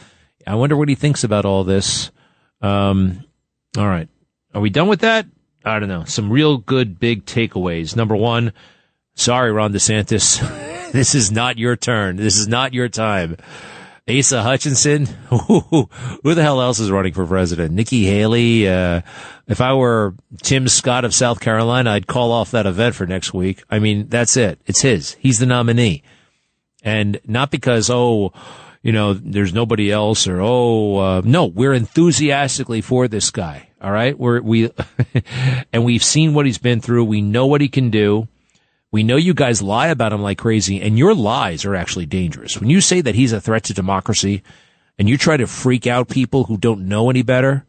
[0.46, 2.10] I wonder what he thinks about all this.
[2.60, 3.24] Um,
[3.78, 4.08] all right.
[4.56, 5.26] Are we done with that?
[5.66, 6.04] I don't know.
[6.04, 7.94] Some real good big takeaways.
[7.94, 8.54] Number one,
[9.14, 10.40] sorry, Ron DeSantis.
[10.92, 12.16] this is not your turn.
[12.16, 13.36] This is not your time.
[14.08, 15.04] Asa Hutchinson.
[15.28, 15.88] Who
[16.22, 17.74] the hell else is running for president?
[17.74, 18.66] Nikki Haley.
[18.66, 19.02] Uh,
[19.46, 23.34] if I were Tim Scott of South Carolina, I'd call off that event for next
[23.34, 23.62] week.
[23.68, 24.58] I mean, that's it.
[24.64, 25.16] It's his.
[25.20, 26.02] He's the nominee.
[26.82, 28.32] And not because, oh,
[28.86, 33.68] you know, there's nobody else or, oh, uh, no, we're enthusiastically for this guy.
[33.80, 34.16] All right.
[34.16, 34.70] We're, we,
[35.72, 37.02] and we've seen what he's been through.
[37.06, 38.28] We know what he can do.
[38.92, 42.60] We know you guys lie about him like crazy, and your lies are actually dangerous.
[42.60, 44.44] When you say that he's a threat to democracy
[44.96, 47.66] and you try to freak out people who don't know any better,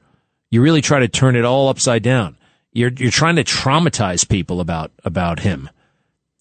[0.52, 2.38] you really try to turn it all upside down.
[2.74, 5.68] You're, you're trying to traumatize people about, about him.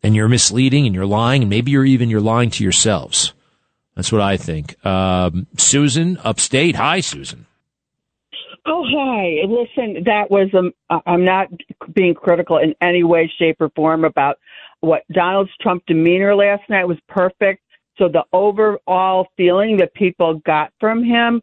[0.02, 3.32] And you're misleading and you're lying, and maybe you're even you're lying to yourselves.
[3.96, 4.84] That's what I think.
[4.86, 6.76] Um, Susan, upstate.
[6.76, 7.46] Hi, Susan.
[8.66, 9.46] Oh, hi.
[9.46, 10.72] Listen, that was, um,
[11.06, 11.48] I'm not
[11.94, 14.38] being critical in any way, shape, or form about
[14.80, 17.62] what Donald Trump demeanor last night was perfect.
[17.96, 21.40] So the overall feeling that people got from him,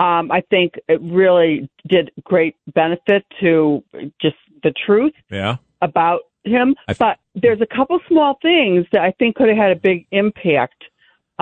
[0.00, 3.84] um, I think it really did great benefit to
[4.20, 5.56] just the truth yeah.
[5.80, 6.74] about him.
[6.88, 10.06] I, but there's a couple small things that I think could have had a big
[10.10, 10.82] impact.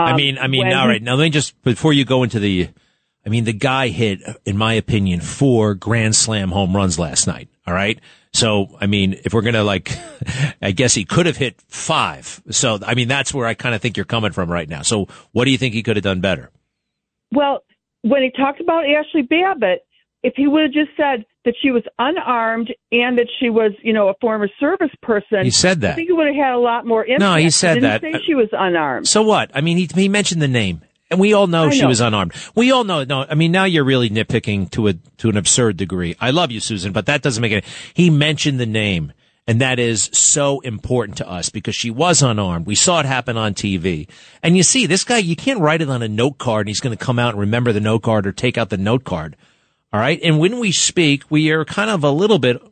[0.01, 1.03] Um, I mean, I mean, all right.
[1.03, 2.69] Now let me just before you go into the,
[3.25, 7.49] I mean, the guy hit, in my opinion, four grand slam home runs last night.
[7.67, 7.99] All right.
[8.33, 9.91] So, I mean, if we're going to like,
[10.63, 12.43] I guess he could have hit five.
[12.51, 14.83] So, I mean, that's where I kind of think you're coming from right now.
[14.83, 16.51] So, what do you think he could have done better?
[17.33, 17.65] Well,
[18.03, 19.85] when he talked about Ashli Babbitt,
[20.23, 23.93] if he would have just said that she was unarmed and that she was, you
[23.93, 25.93] know, a former service person, he said that.
[25.93, 27.21] I think he would have had a lot more impact.
[27.21, 28.03] No, he said he that.
[28.03, 29.09] Say she was unarmed.
[29.09, 29.51] So what?
[29.55, 30.83] I mean, he he mentioned the name.
[31.13, 32.35] And we all know, know, she was unarmed.
[32.55, 33.03] We all know.
[33.03, 36.15] No, I mean now you're really nitpicking to a to an absurd degree.
[36.21, 37.65] I love you, Susan, but that doesn't make it.
[37.95, 39.13] He mentioned the name,
[39.45, 42.67] and that is so important to us because she was unarmed.
[42.67, 44.09] We saw it happen on TV,
[44.41, 45.19] and you see this guy.
[45.19, 47.41] You can't write it on a note card, and he's going to come out and
[47.41, 49.37] remember the note card or take out the note card.
[49.93, 52.63] All right, and when we speak, we are kind of a little bit.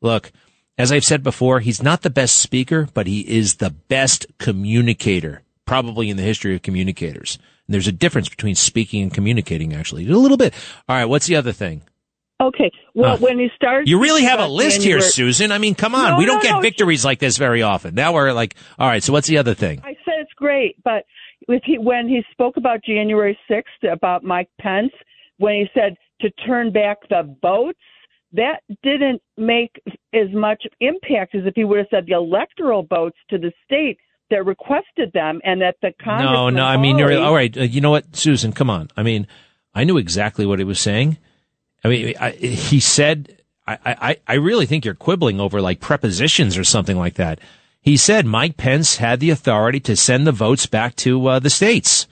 [0.00, 0.32] Look,
[0.78, 5.42] as I've said before, he's not the best speaker, but he is the best communicator,
[5.64, 7.38] probably in the history of communicators.
[7.66, 10.08] And there's a difference between speaking and communicating, actually.
[10.08, 10.54] A little bit.
[10.88, 11.06] All right.
[11.06, 11.82] What's the other thing?
[12.40, 12.70] Okay.
[12.94, 15.50] Well, uh, when he started, you really have a list here, Susan.
[15.50, 16.12] I mean, come on.
[16.12, 17.94] No, we don't no, get no, victories like this very often.
[17.94, 19.02] Now we're like, all right.
[19.02, 19.80] So what's the other thing?
[19.84, 21.04] I said it's great, but
[21.64, 24.92] he, when he spoke about January 6th about Mike Pence,
[25.38, 27.78] when he said to turn back the votes,
[28.32, 29.80] that didn't make
[30.12, 33.98] as much impact as if he would have said the electoral votes to the state
[34.30, 36.30] that requested them and that the Congress.
[36.30, 37.56] No, no, I mean, you're all right.
[37.56, 38.52] Uh, you know what, Susan?
[38.52, 38.88] Come on.
[38.96, 39.26] I mean,
[39.74, 41.18] I knew exactly what he was saying.
[41.84, 46.58] I mean, I, he said, I, I, I really think you're quibbling over like prepositions
[46.58, 47.40] or something like that.
[47.80, 51.50] He said Mike Pence had the authority to send the votes back to uh, the
[51.50, 52.08] states.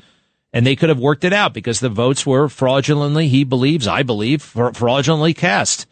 [0.55, 4.05] And they could have worked it out because the votes were fraudulently, he believes, I
[4.05, 5.87] believe, fraudulently cast.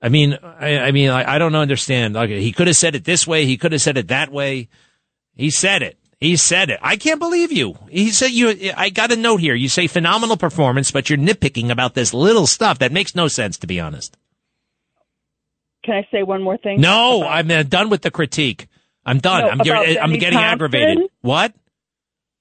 [0.00, 2.16] I mean, I, I mean, I, I don't understand.
[2.16, 3.44] Okay, he could have said it this way.
[3.44, 4.70] He could have said it that way.
[5.34, 5.98] He said it.
[6.18, 6.80] He said it.
[6.82, 7.76] I can't believe you.
[7.90, 8.72] He said you.
[8.74, 9.54] I got a note here.
[9.54, 13.58] You say phenomenal performance, but you're nitpicking about this little stuff that makes no sense,
[13.58, 14.16] to be honest.
[15.84, 16.80] Can I say one more thing?
[16.80, 18.66] No, about- I'm uh, done with the critique.
[19.04, 19.42] I'm done.
[19.42, 20.52] No, I'm, getting, I'm getting Thompson?
[20.52, 21.10] aggravated.
[21.20, 21.54] What?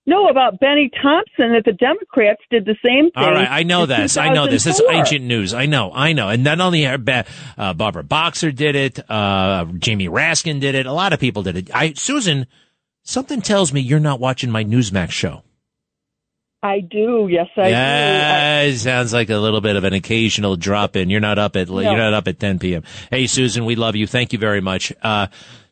[0.09, 3.23] No, about Bennie Thompson that the Democrats did the same thing.
[3.23, 4.17] All right, I know this.
[4.17, 4.63] I know this.
[4.63, 5.53] This is ancient news.
[5.53, 6.29] I know, I know.
[6.29, 6.97] And not only uh,
[7.75, 10.87] Barbara Boxer did it, uh, Jamie Raskin did it.
[10.87, 11.75] A lot of people did it.
[11.75, 12.47] I, Susan,
[13.03, 15.43] something tells me you're not watching my Newsmax show.
[16.63, 17.27] I do.
[17.29, 18.69] Yes, I yeah, do.
[18.71, 21.11] it sounds like a little bit of an occasional drop in.
[21.11, 21.81] You're not up at no.
[21.81, 22.81] you're not up at 10 p.m.
[23.11, 24.07] Hey, Susan, we love you.
[24.07, 24.91] Thank you very much.
[25.03, 25.27] Uh,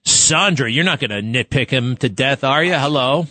[0.05, 2.75] Sandra, you're not going to nitpick him to death, are you?
[2.75, 3.25] Hello.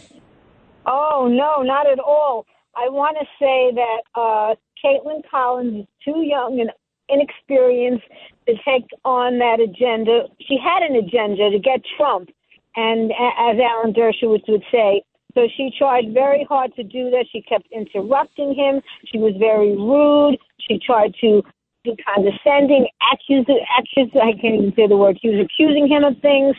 [0.87, 2.46] Oh, no, not at all.
[2.77, 6.70] I want to say that uh, Kaitlan Collins is too young and
[7.09, 8.05] inexperienced
[8.46, 10.27] to take on that agenda.
[10.40, 12.31] She had an agenda to get Trump,
[12.77, 15.03] and as Alan Dershowitz would say,
[15.35, 17.27] so she tried very hard to do that.
[17.31, 18.81] She kept interrupting him.
[19.07, 20.38] She was very rude.
[20.61, 21.42] She tried to
[21.85, 26.57] be condescending, accuse, I can't even say the word, she was accusing him of things.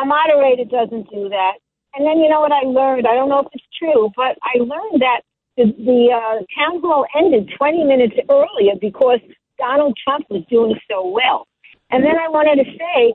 [0.00, 1.54] A moderator doesn't do that.
[1.94, 3.06] And then you know what I learned?
[3.06, 5.22] I don't know if it's true, but I learned that
[5.56, 9.18] the, the uh, town hall ended 20 minutes earlier because
[9.58, 11.46] Donald Trump was doing so well.
[11.90, 13.14] And then I wanted to say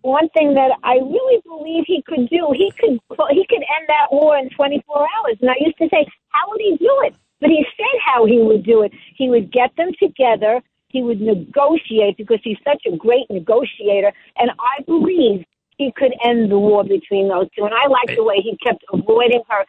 [0.00, 2.52] one thing that I really believe he could do.
[2.52, 2.98] He could
[3.30, 5.36] he could end that war in 24 hours.
[5.40, 7.14] And I used to say, how would he do it?
[7.40, 8.92] But he said how he would do it.
[9.16, 10.62] He would get them together.
[10.88, 14.12] He would negotiate because he's such a great negotiator.
[14.36, 15.44] And I believe
[15.76, 17.64] he could end the war between those two.
[17.64, 19.64] And I like the way he kept avoiding her.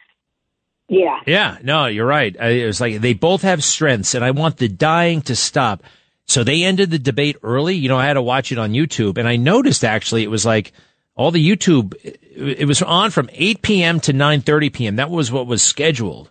[0.88, 1.20] Yeah.
[1.26, 1.58] Yeah.
[1.62, 2.34] No, you're right.
[2.36, 5.82] It was like they both have strengths, and I want the dying to stop.
[6.26, 7.76] So they ended the debate early.
[7.76, 10.44] You know, I had to watch it on YouTube, and I noticed actually it was
[10.44, 10.72] like
[11.14, 11.94] all the YouTube.
[12.02, 14.00] It was on from 8 p.m.
[14.00, 14.96] to 9:30 p.m.
[14.96, 16.30] That was what was scheduled,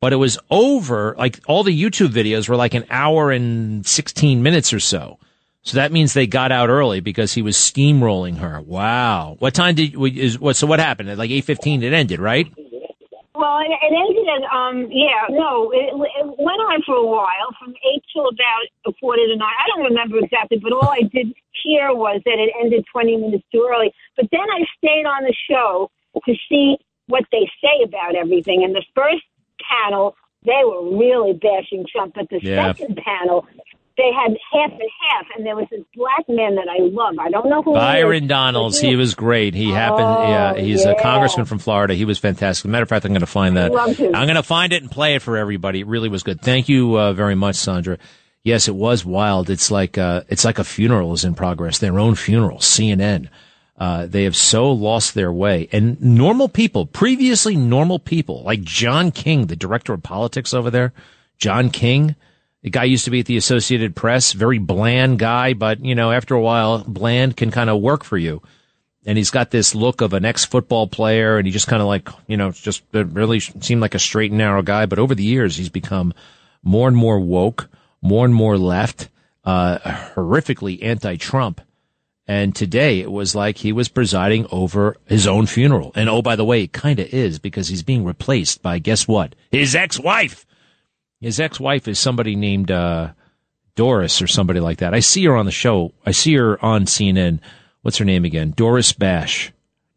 [0.00, 1.14] but it was over.
[1.16, 5.18] Like all the YouTube videos were like an hour and 16 minutes or so.
[5.64, 8.60] So that means they got out early because he was steamrolling her.
[8.60, 9.36] Wow.
[9.38, 10.56] What time did is what?
[10.56, 11.08] So what happened?
[11.10, 12.46] At like eight fifteen, it ended, right?
[13.34, 17.54] Well, it, it ended at um yeah no it, it went on for a while
[17.58, 19.48] from eight till about a quarter to nine.
[19.58, 21.32] I don't remember exactly, but all I did
[21.64, 23.92] hear was that it ended twenty minutes too early.
[24.16, 25.90] But then I stayed on the show
[26.26, 28.64] to see what they say about everything.
[28.64, 29.22] And the first
[29.70, 32.72] panel, they were really bashing Trump, but the Yeah.
[32.74, 33.46] second panel,
[33.96, 37.18] they had half and half, and there was this black man that I love.
[37.18, 39.54] I don't know who Byron Donalds, he he was great.
[39.54, 40.92] He happened, Oh, yeah, he's yeah.
[40.92, 41.94] a congressman from Florida.
[41.94, 42.70] He was fantastic.
[42.70, 43.72] Matter of fact, I'm going to find that.
[43.76, 43.94] I'm
[44.26, 45.80] going to find it and play it for everybody.
[45.80, 46.40] It really was good.
[46.40, 47.98] Thank you uh, very much, Sandra.
[48.44, 49.50] Yes, it was wild.
[49.50, 51.78] It's like uh, it's like a funeral is in progress.
[51.78, 52.58] Their own funeral.
[52.58, 53.28] CNN.
[53.78, 55.68] Uh, they have so lost their way.
[55.72, 60.92] And normal people, previously normal people, like John King, the director of politics over there,
[61.38, 62.14] John King,
[62.62, 66.12] the guy used to be at the Associated Press, very bland guy, but you know,
[66.12, 68.42] after a while, bland can kind of work for you.
[69.04, 72.08] And he's got this look of an ex-football player, and he just kind of like,
[72.28, 74.86] you know, just really seemed like a straight and narrow guy.
[74.86, 76.14] But over the years, he's become
[76.62, 77.68] more and more woke,
[78.00, 79.08] more and more left,
[79.44, 79.78] uh,
[80.14, 81.60] horrifically anti-Trump.
[82.28, 85.90] And today it was like he was presiding over his own funeral.
[85.96, 89.08] And oh, by the way, it kind of is because he's being replaced by, guess
[89.08, 89.34] what?
[89.50, 90.46] His ex-wife.
[91.22, 93.12] His ex-wife is somebody named, uh,
[93.74, 94.92] Doris or somebody like that.
[94.92, 95.92] I see her on the show.
[96.04, 97.40] I see her on CNN.
[97.82, 98.52] What's her name again?
[98.54, 99.52] Doris Bash.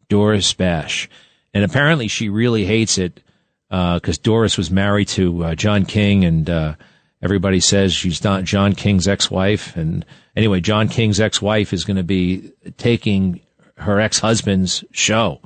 [0.08, 1.10] Doris Bash.
[1.52, 3.22] And apparently she really hates it,
[3.70, 6.74] uh, cause Doris was married to, uh, John King and, uh,
[7.22, 9.76] everybody says she's not John King's ex-wife.
[9.76, 10.04] And
[10.36, 13.40] anyway, John King's ex-wife is going to be taking
[13.78, 15.40] her ex-husband's show.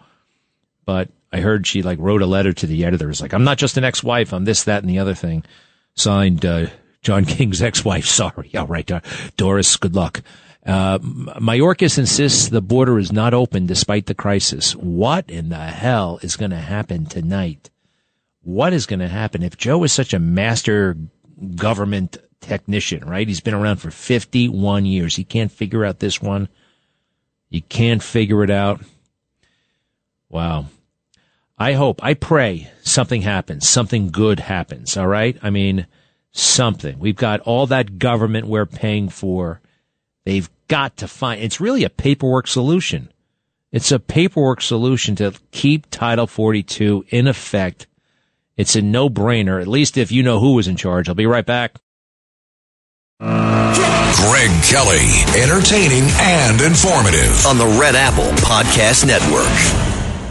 [0.85, 3.05] But I heard she like wrote a letter to the editor.
[3.05, 4.33] editors, like, I'm not just an ex-wife.
[4.33, 5.45] I'm this, that, and the other thing.
[6.01, 6.67] Signed, uh,
[7.03, 8.07] John King's ex-wife.
[8.07, 8.51] Sorry.
[8.57, 8.91] All right.
[9.37, 10.23] Doris, good luck.
[10.65, 14.77] Uh, Mayorkas insists the border is not open despite the crisis.
[14.77, 17.71] What in the hell is going to happen tonight?
[18.43, 20.97] What is going to happen if Joe is such a master
[21.57, 23.27] government technician, right?
[23.27, 25.17] He's been around for 51 years.
[25.17, 26.49] He can't figure out this one.
[27.49, 28.81] You can't figure it out.
[30.29, 30.67] Wow.
[31.61, 34.97] I hope, I pray something happens, something good happens.
[34.97, 35.37] All right.
[35.43, 35.87] I mean,
[36.33, 36.99] something.
[36.99, 39.61] We've got all that government we're paying for.
[40.25, 43.13] They've got to find, it's really a paperwork solution.
[43.73, 47.87] It's a paperwork solution to keep Title 42 in effect.
[48.57, 51.11] It's a no brainer, at least if you know who was in charge.
[51.11, 51.77] I'll be right back.
[53.21, 57.45] Greg Kelly, entertaining and informative.
[57.47, 59.90] on the Red Apple Podcast Network.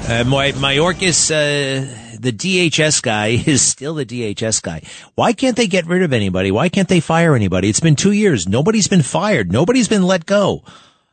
[0.09, 4.81] Uh, my, Mayorkas, uh, the DHS guy is still the DHS guy.
[5.13, 6.49] Why can't they get rid of anybody?
[6.49, 7.69] Why can't they fire anybody?
[7.69, 8.47] It's been two years.
[8.47, 9.51] Nobody's been fired.
[9.51, 10.63] Nobody's been let go.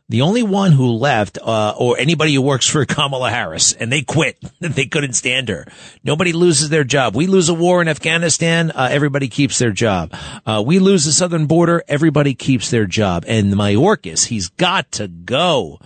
[0.09, 4.01] The only one who left, uh, or anybody who works for Kamala Harris, and they
[4.01, 4.43] quit.
[4.61, 5.67] they couldn't stand her.
[6.03, 7.15] Nobody loses their job.
[7.15, 10.15] We lose a war in Afghanistan, uh, everybody keeps their job.
[10.47, 13.27] Uh, we lose the southern border, everybody keeps their job.
[13.29, 15.81] And Mayorkas, he's got to go.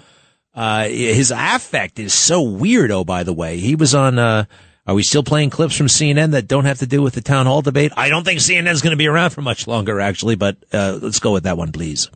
[0.60, 2.90] Uh, his affect is so weird.
[2.90, 4.44] Oh, by the way, he was on, uh,
[4.86, 7.46] are we still playing clips from CNN that don't have to do with the town
[7.46, 7.92] hall debate?
[7.96, 10.98] I don't think CNN is going to be around for much longer, actually, but uh,
[11.00, 12.10] let's go with that one, please.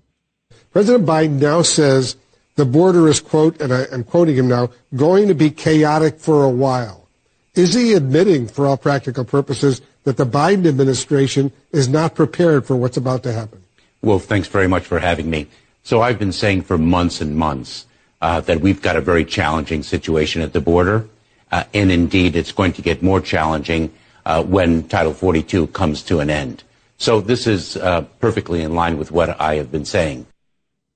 [0.73, 2.17] President Biden now says
[2.57, 6.45] the border is, quote, and I, am quoting him now, going to be chaotic for
[6.45, 7.09] a while.
[7.55, 12.77] Is he admitting, for all practical purposes, that the Biden administration is not prepared for
[12.77, 13.65] what's about to happen?
[14.03, 15.47] Well, thanks very much for having me.
[15.83, 17.87] So I've been saying for months and months
[18.25, 21.07] uh, that we've got a very challenging situation at the border.
[21.53, 23.93] Uh, and indeed, it's going to get more challenging
[24.25, 26.65] uh, when Title 42 comes to an end.
[26.97, 30.27] So this is uh, perfectly in line with what I have been saying.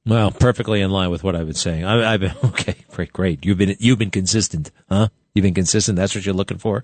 [0.07, 1.85] Well, perfectly in line with what I've been saying.
[1.85, 3.45] I, have been okay, great, great.
[3.45, 5.09] You've been you've been consistent, huh?
[5.35, 5.97] You've been consistent.
[5.97, 6.83] That's what you're looking for.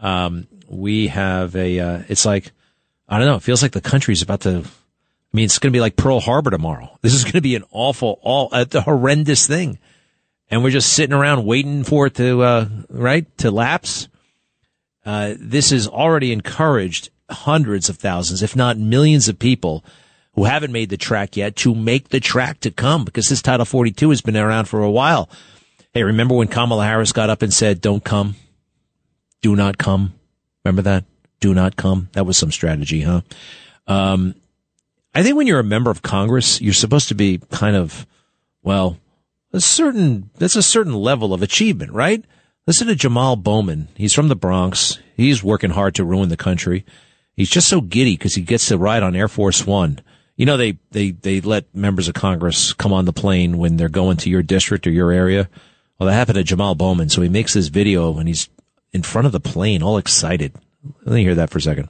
[0.00, 1.78] Um, we have a.
[1.78, 2.50] Uh, it's like
[3.08, 3.36] I don't know.
[3.36, 4.64] It feels like the country's about to.
[5.32, 6.98] I mean, it's going to be like Pearl Harbor tomorrow.
[7.02, 9.78] This is going to be an awful, all a horrendous thing
[10.50, 14.08] and we're just sitting around waiting for it to uh, right to lapse.
[15.04, 19.84] Uh, this has already encouraged hundreds of thousands, if not millions, of people
[20.32, 23.66] who haven't made the track yet to make the track to come because this Title
[23.66, 25.28] 42 has been around for a while.
[25.92, 28.36] Hey, remember when Kamala Harris got up and said, "Don't come,
[29.42, 30.14] do not come."
[30.64, 31.04] Remember that?
[31.40, 32.08] Do not come.
[32.12, 33.22] That was some strategy, huh?
[33.86, 34.34] Um,
[35.14, 38.06] I think when you're a member of Congress, you're supposed to be kind of,
[38.62, 38.98] well,
[39.52, 42.24] a certain that's a certain level of achievement, right?
[42.66, 43.88] Listen to Jamal Bowman.
[43.94, 44.98] He's from the Bronx.
[45.16, 46.84] He's working hard to ruin the country.
[47.34, 50.00] He's just so giddy because he gets to ride on Air Force One.
[50.36, 53.88] You know, they, they, they let members of Congress come on the plane when they're
[53.88, 55.48] going to your district or your area.
[55.98, 57.08] Well, that happened to Jamal Bowman.
[57.08, 58.48] So he makes this video and he's
[58.92, 60.52] in front of the plane, all excited.
[61.04, 61.88] Let me hear that for a second.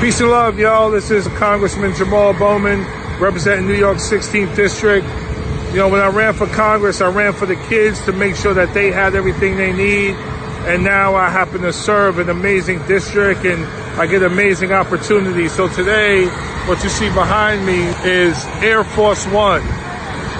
[0.00, 0.90] Peace and love, y'all.
[0.90, 2.80] This is Congressman Jamal Bowman
[3.18, 5.06] representing New York 16th District.
[5.70, 8.52] You know, when I ran for Congress, I ran for the kids to make sure
[8.52, 10.14] that they had everything they need.
[10.66, 13.64] And now I happen to serve an amazing district and
[13.98, 15.52] I get amazing opportunities.
[15.52, 16.26] So today,
[16.66, 19.62] what you see behind me is Air Force One.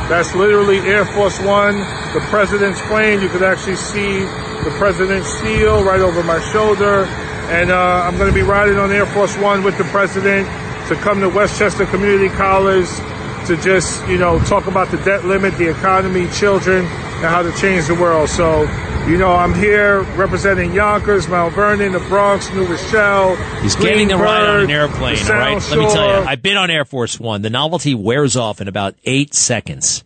[0.08, 1.78] That's literally Air Force One,
[2.12, 3.22] the president's plane.
[3.22, 7.08] You could actually see the president's seal right over my shoulder.
[7.48, 10.46] And uh, I'm going to be riding on Air Force One with the president
[10.88, 12.88] to come to Westchester Community College
[13.46, 17.52] to just, you know, talk about the debt limit, the economy, children, and how to
[17.52, 18.28] change the world.
[18.28, 18.62] So,
[19.06, 23.36] you know, I'm here representing Yonkers, Mount Vernon, the Bronx, New Rochelle.
[23.62, 25.70] He's getting a ride on an airplane, all right?
[25.70, 27.42] Let me tell you, I've been on Air Force One.
[27.42, 30.02] The novelty wears off in about eight seconds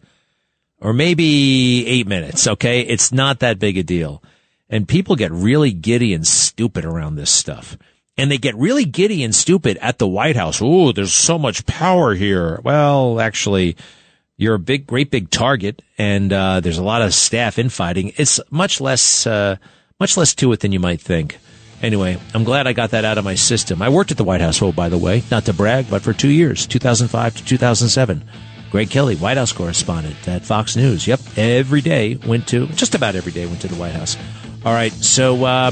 [0.78, 2.82] or maybe eight minutes, okay?
[2.82, 4.22] It's not that big a deal.
[4.71, 7.77] And people get really giddy and stupid around this stuff
[8.21, 10.61] and they get really giddy and stupid at the White House.
[10.61, 12.61] Oh, there's so much power here.
[12.62, 13.77] Well, actually,
[14.37, 18.12] you're a big, great big target, and uh, there's a lot of staff infighting.
[18.16, 19.57] It's much less, uh,
[19.99, 21.39] much less to it than you might think.
[21.81, 23.81] Anyway, I'm glad I got that out of my system.
[23.81, 26.12] I worked at the White House, oh, by the way, not to brag, but for
[26.12, 28.23] two years, 2005 to 2007.
[28.71, 31.07] Greg Kelly, White House correspondent at Fox News.
[31.07, 34.18] Yep, every day went to, just about every day went to the White House.
[34.65, 35.45] All right, so.
[35.45, 35.71] Uh,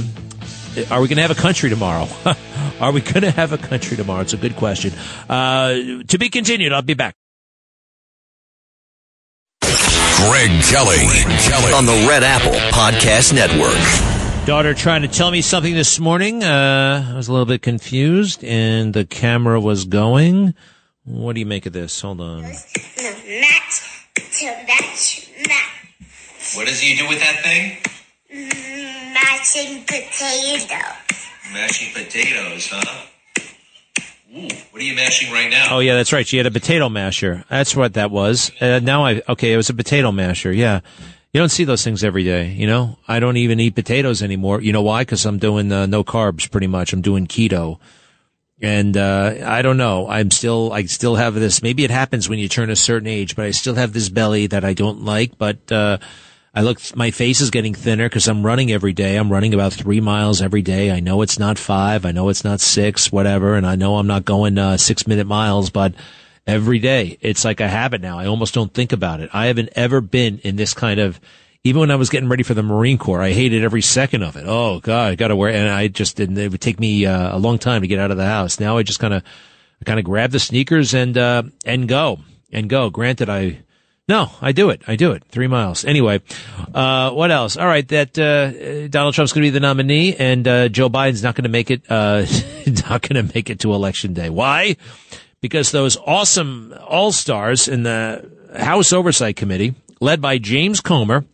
[0.91, 2.07] are we going to have a country tomorrow?
[2.81, 4.21] Are we going to have a country tomorrow?
[4.21, 4.93] It's a good question.
[5.29, 6.73] Uh, to be continued.
[6.73, 7.17] I'll be back.
[9.61, 10.99] Greg Kelly.
[10.99, 14.47] Greg Kelly on the Red Apple Podcast Network.
[14.47, 16.45] Daughter trying to tell me something this morning.
[16.45, 20.55] Uh, I was a little bit confused, and the camera was going.
[21.05, 22.01] What do you make of this?
[22.01, 22.43] Hold on.
[22.43, 22.65] Match
[24.17, 26.57] to match match.
[26.57, 27.79] What does he do with that thing?
[28.31, 30.69] Mashing potatoes.
[31.53, 33.07] Mashing potatoes, huh?
[34.37, 35.69] Ooh, what are you mashing right now?
[35.71, 36.27] Oh yeah, that's right.
[36.27, 37.45] She had a potato masher.
[37.49, 38.53] That's what that was.
[38.61, 40.53] Uh, now I okay, it was a potato masher.
[40.53, 40.81] Yeah,
[41.33, 42.49] you don't see those things every day.
[42.53, 44.61] You know, I don't even eat potatoes anymore.
[44.61, 45.03] You know why?
[45.03, 46.93] Because I'm doing uh, no carbs pretty much.
[46.93, 47.79] I'm doing keto,
[48.61, 50.07] and uh, I don't know.
[50.07, 51.63] I'm still I still have this.
[51.63, 54.49] Maybe it happens when you turn a certain age, but I still have this belly
[54.49, 55.39] that I don't like.
[55.39, 55.97] But uh,
[56.55, 59.17] I look, my face is getting thinner because I'm running every day.
[59.17, 60.91] I'm running about three miles every day.
[60.91, 62.07] I know it's not five.
[62.07, 63.55] I know it's not six, whatever.
[63.55, 65.95] And I know I'm not going uh, six minute miles, but
[66.47, 68.19] every day it's like a habit now.
[68.19, 69.31] I almost don't think about it.
[69.33, 71.21] I haven't ever been in this kind of,
[71.65, 74.37] even when I was getting ready for the Marine Corps, I hated every second of
[74.37, 74.45] it.
[74.47, 77.37] Oh God, I got to wear, and I just didn't, it would take me uh,
[77.37, 78.59] a long time to get out of the house.
[78.59, 79.23] Now I just kind of,
[79.85, 82.21] kind of grab the sneakers and, uh, and go
[82.51, 82.89] and go.
[82.89, 83.61] Granted, I,
[84.09, 84.81] No, I do it.
[84.89, 85.23] I do it.
[85.29, 85.85] Three miles.
[85.85, 86.23] Anyway,
[86.75, 87.59] uh, what else?
[87.59, 91.23] All right, that uh, Donald Trump's going to be the nominee, and uh, Joe Biden's
[91.23, 91.83] not going to make it.
[91.91, 92.25] Uh,
[92.89, 94.31] not going to make it to election day.
[94.31, 94.77] Why?
[95.43, 101.27] Because those awesome all stars in the House Oversight Committee, led by James Comer,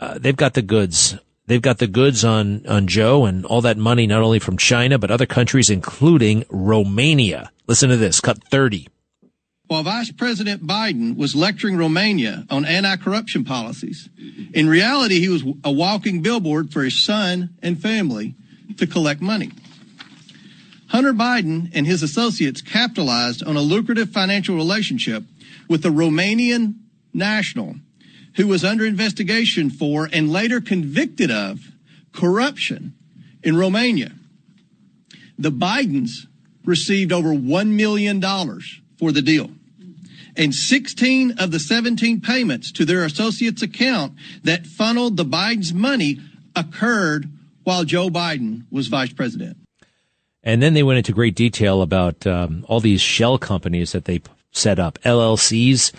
[0.00, 1.18] uh, they've got the goods.
[1.44, 4.98] They've got the goods on on Joe and all that money, not only from China
[4.98, 7.52] but other countries, including Romania.
[7.66, 8.20] Listen to this.
[8.20, 8.88] Cut thirty.
[9.68, 14.08] While Vice President Biden was lecturing Romania on anti-corruption policies,
[14.54, 18.36] in reality, he was a walking billboard for his son and family
[18.76, 19.50] to collect money.
[20.88, 25.24] Hunter Biden and his associates capitalized on a lucrative financial relationship
[25.68, 26.74] with a Romanian
[27.12, 27.74] national
[28.36, 31.72] who was under investigation for and later convicted of
[32.12, 32.94] corruption
[33.42, 34.12] in Romania.
[35.38, 36.26] The Bidens
[36.64, 38.20] received over $1 million
[38.98, 39.50] for the deal.
[40.36, 44.14] And 16 of the 17 payments to their associates' account
[44.44, 46.20] that funneled the Biden's money
[46.54, 47.30] occurred
[47.64, 49.56] while Joe Biden was vice president.
[50.42, 54.22] And then they went into great detail about um, all these shell companies that they
[54.52, 55.92] set up, LLCs.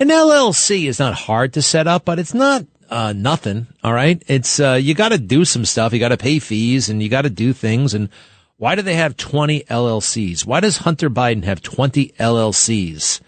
[0.00, 3.68] An LLC is not hard to set up, but it's not uh, nothing.
[3.84, 5.92] All right, it's uh, you got to do some stuff.
[5.92, 7.94] You got to pay fees, and you got to do things.
[7.94, 8.08] And
[8.56, 10.44] why do they have twenty LLCs?
[10.44, 13.20] Why does Hunter Biden have twenty LLCs?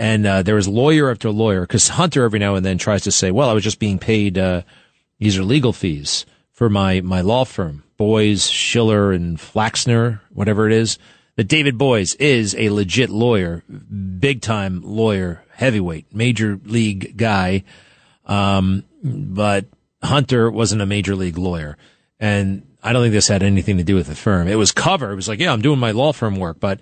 [0.00, 3.12] And uh, there was lawyer after lawyer because Hunter every now and then tries to
[3.12, 4.38] say, "Well, I was just being paid.
[4.38, 4.62] Uh,
[5.18, 10.72] these are legal fees for my my law firm, Boies, Schiller, and Flexner, whatever it
[10.72, 10.98] is."
[11.36, 13.62] That David Boies is a legit lawyer,
[14.18, 17.64] big time lawyer, heavyweight, major league guy.
[18.24, 19.66] Um, but
[20.02, 21.76] Hunter wasn't a major league lawyer,
[22.18, 24.48] and I don't think this had anything to do with the firm.
[24.48, 25.12] It was cover.
[25.12, 26.80] It was like, yeah, I'm doing my law firm work, but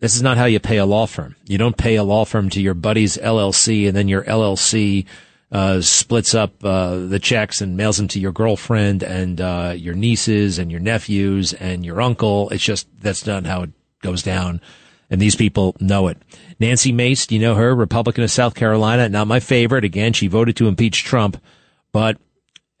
[0.00, 1.36] this is not how you pay a law firm.
[1.46, 5.06] You don't pay a law firm to your buddy's LLC and then your LLC
[5.50, 9.94] uh, splits up uh, the checks and mails them to your girlfriend and uh, your
[9.94, 12.48] nieces and your nephews and your uncle.
[12.50, 13.70] It's just that's not how it
[14.02, 14.60] goes down.
[15.08, 16.18] And these people know it.
[16.58, 17.74] Nancy Mace, do you know her?
[17.74, 19.08] Republican of South Carolina.
[19.08, 19.84] Not my favorite.
[19.84, 21.40] Again, she voted to impeach Trump,
[21.92, 22.18] but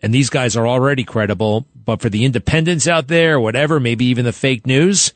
[0.00, 1.66] and these guys are already credible.
[1.74, 5.14] But for the independents out there, whatever, maybe even the fake news,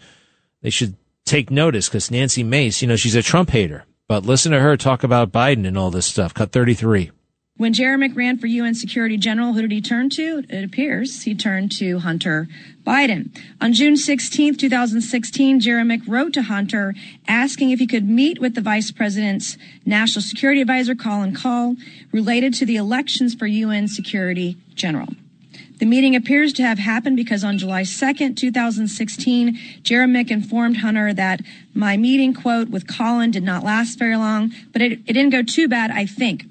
[0.63, 0.95] they should
[1.31, 3.85] take notice because Nancy Mace, you know, she's a Trump hater.
[4.09, 6.35] But listen to her talk about Biden and all this stuff.
[6.35, 7.12] Cut 33.
[7.57, 10.43] When Jeremic ran for UN Security General, who did he turn to?
[10.49, 12.49] It appears he turned to Hunter
[12.85, 13.39] Biden.
[13.61, 16.95] On June 16, 2016, Jeremic wrote to Hunter
[17.28, 21.76] asking if he could meet with the vice president's national security advisor, Colin Kahl,
[22.12, 25.09] related to the elections for UN Security General.
[25.81, 31.41] The meeting appears to have happened because on July 2nd, 2016, Jeremic informed Hunter that
[31.72, 35.43] my meeting, quote, with Colin did not last very long, but it, it didn't go
[35.43, 36.45] too bad, I think.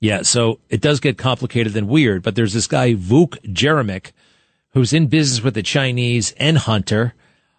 [0.00, 4.14] Yeah, so it does get complicated and weird, but there's this guy, Vuk Jeremic,
[4.70, 7.12] who's in business with the Chinese and Hunter.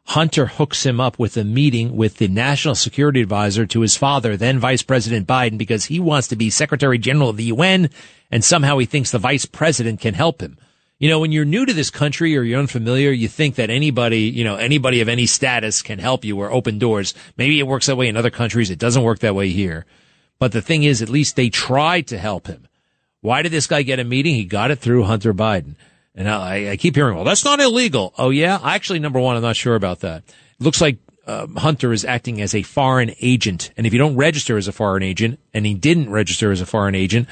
[0.06, 4.36] Hunter hooks him up with a meeting with the national security advisor to his father,
[4.36, 7.91] then Vice President Biden, because he wants to be Secretary General of the UN,
[8.32, 10.58] and somehow he thinks the vice president can help him.
[10.98, 14.22] You know, when you're new to this country or you're unfamiliar, you think that anybody,
[14.22, 17.14] you know, anybody of any status can help you or open doors.
[17.36, 18.70] Maybe it works that way in other countries.
[18.70, 19.86] It doesn't work that way here.
[20.39, 22.68] But the thing is, at least they tried to help him.
[23.20, 24.36] Why did this guy get a meeting?
[24.36, 25.76] He got it through Hunter Biden.
[26.14, 28.14] And I, I keep hearing, well, that's not illegal.
[28.18, 28.60] Oh, yeah?
[28.64, 30.24] Actually, number one, I'm not sure about that.
[30.28, 33.72] It looks like uh, Hunter is acting as a foreign agent.
[33.76, 36.66] And if you don't register as a foreign agent, and he didn't register as a
[36.66, 37.28] foreign agent,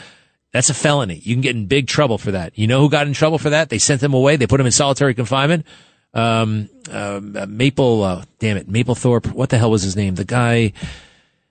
[0.54, 1.16] that's a felony.
[1.16, 2.58] You can get in big trouble for that.
[2.58, 3.70] You know who got in trouble for that?
[3.70, 4.36] They sent them away.
[4.36, 5.66] They put them in solitary confinement.
[6.14, 9.34] Um, uh, Maple, uh, damn it, Mapplethorpe.
[9.34, 10.14] What the hell was his name?
[10.14, 10.74] The guy,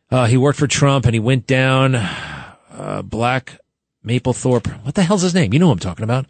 [0.09, 3.59] uh, he worked for Trump and he went down, uh, Black
[4.07, 4.69] Mapplethorpe.
[4.85, 5.53] What the hell's his name?
[5.53, 6.27] You know who I'm talking about.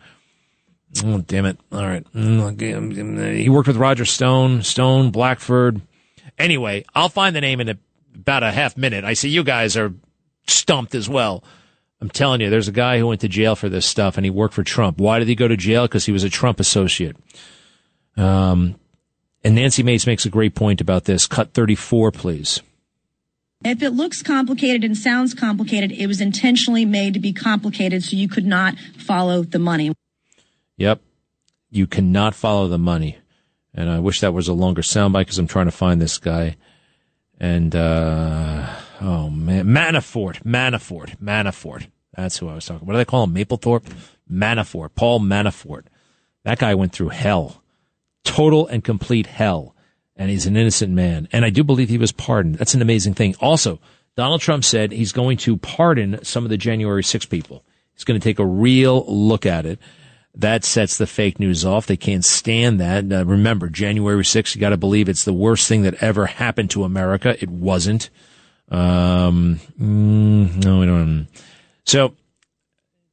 [1.04, 1.58] Oh, damn it.
[1.70, 2.06] All right.
[2.14, 5.82] He worked with Roger Stone, Stone, Blackford.
[6.38, 7.78] Anyway, I'll find the name in
[8.14, 9.04] about a half minute.
[9.04, 9.92] I see you guys are
[10.46, 11.44] stumped as well.
[12.02, 14.30] I'm telling you, there's a guy who went to jail for this stuff and he
[14.30, 14.98] worked for Trump.
[14.98, 15.84] Why did he go to jail?
[15.84, 17.16] Because he was a Trump associate.
[18.16, 18.74] Um,
[19.44, 21.28] and Nancy Mace makes a great point about this.
[21.28, 22.60] Cut 34, please.
[23.64, 28.16] If it looks complicated and sounds complicated, it was intentionally made to be complicated so
[28.16, 29.92] you could not follow the money.
[30.78, 31.00] Yep.
[31.70, 33.18] You cannot follow the money.
[33.74, 36.56] And I wish that was a longer soundbite because I'm trying to find this guy.
[37.38, 41.88] And, uh, oh man, Manafort, Manafort, Manafort.
[42.14, 42.86] That's who I was talking.
[42.86, 43.34] What do they call him?
[43.34, 43.92] Mapplethorpe,
[44.30, 45.84] Manafort, Paul Manafort.
[46.44, 47.62] That guy went through hell,
[48.24, 49.74] total and complete hell,
[50.16, 51.28] and he's an innocent man.
[51.32, 52.56] And I do believe he was pardoned.
[52.56, 53.34] That's an amazing thing.
[53.40, 53.80] Also,
[54.16, 57.64] Donald Trump said he's going to pardon some of the January 6 people.
[57.94, 59.78] He's going to take a real look at it.
[60.34, 61.86] That sets the fake news off.
[61.86, 63.04] They can't stand that.
[63.26, 66.84] Remember, January 6th, you got to believe it's the worst thing that ever happened to
[66.84, 67.36] America.
[67.40, 68.10] It wasn't.
[68.70, 71.28] Um, mm, no, we don't.
[71.84, 72.14] So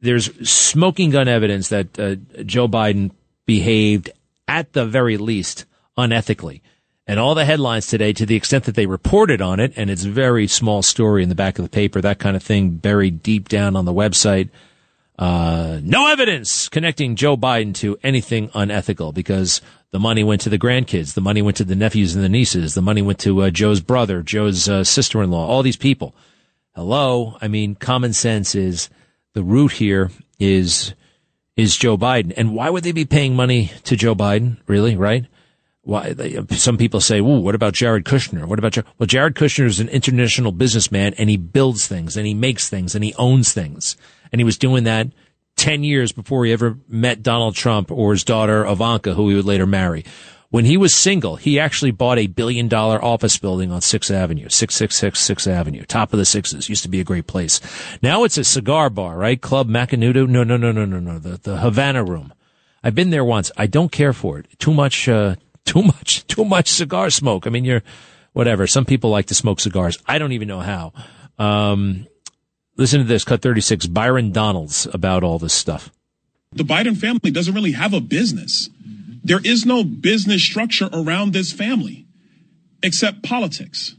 [0.01, 3.11] there's smoking gun evidence that uh, Joe Biden
[3.45, 4.11] behaved
[4.47, 5.65] at the very least
[5.97, 6.61] unethically.
[7.07, 10.05] And all the headlines today, to the extent that they reported on it, and it's
[10.05, 13.23] a very small story in the back of the paper, that kind of thing buried
[13.23, 14.49] deep down on the website.
[15.19, 19.59] Uh, no evidence connecting Joe Biden to anything unethical because
[19.91, 22.73] the money went to the grandkids, the money went to the nephews and the nieces,
[22.73, 26.15] the money went to uh, Joe's brother, Joe's uh, sister-in-law, all these people.
[26.73, 28.89] Hello, I mean, common sense is
[29.33, 30.09] the root here
[30.39, 30.93] is
[31.57, 34.59] is Joe Biden, and why would they be paying money to Joe Biden?
[34.67, 35.25] Really, right?
[35.81, 36.13] Why?
[36.13, 38.45] They, some people say, "Ooh, what about Jared Kushner?
[38.45, 38.87] What about Jared?
[38.97, 42.95] well, Jared Kushner is an international businessman, and he builds things, and he makes things,
[42.95, 43.97] and he owns things."
[44.31, 45.07] And he was doing that
[45.57, 49.45] 10 years before he ever met Donald Trump or his daughter Ivanka, who he would
[49.45, 50.05] later marry.
[50.51, 54.49] When he was single, he actually bought a billion dollar office building on 6th Avenue,
[54.49, 56.69] 666 6th Avenue, top of the sixes.
[56.69, 57.61] Used to be a great place.
[58.01, 59.39] Now it's a cigar bar, right?
[59.39, 60.27] Club Macanudo.
[60.27, 61.19] No, no, no, no, no, no.
[61.19, 62.33] The, the Havana room.
[62.83, 63.51] I've been there once.
[63.57, 64.47] I don't care for it.
[64.57, 67.45] Too much, uh, too much, too much cigar smoke.
[67.45, 67.83] I mean, you're,
[68.33, 68.65] whatever.
[68.65, 69.99] Some people like to smoke cigars.
[70.07, 70.93] I don't even know how.
[71.37, 72.07] Um,
[72.79, 75.91] Listen to this, cut 36, Byron Donalds about all this stuff.
[76.53, 78.69] The Biden family doesn't really have a business.
[79.21, 82.05] There is no business structure around this family
[82.81, 83.97] except politics.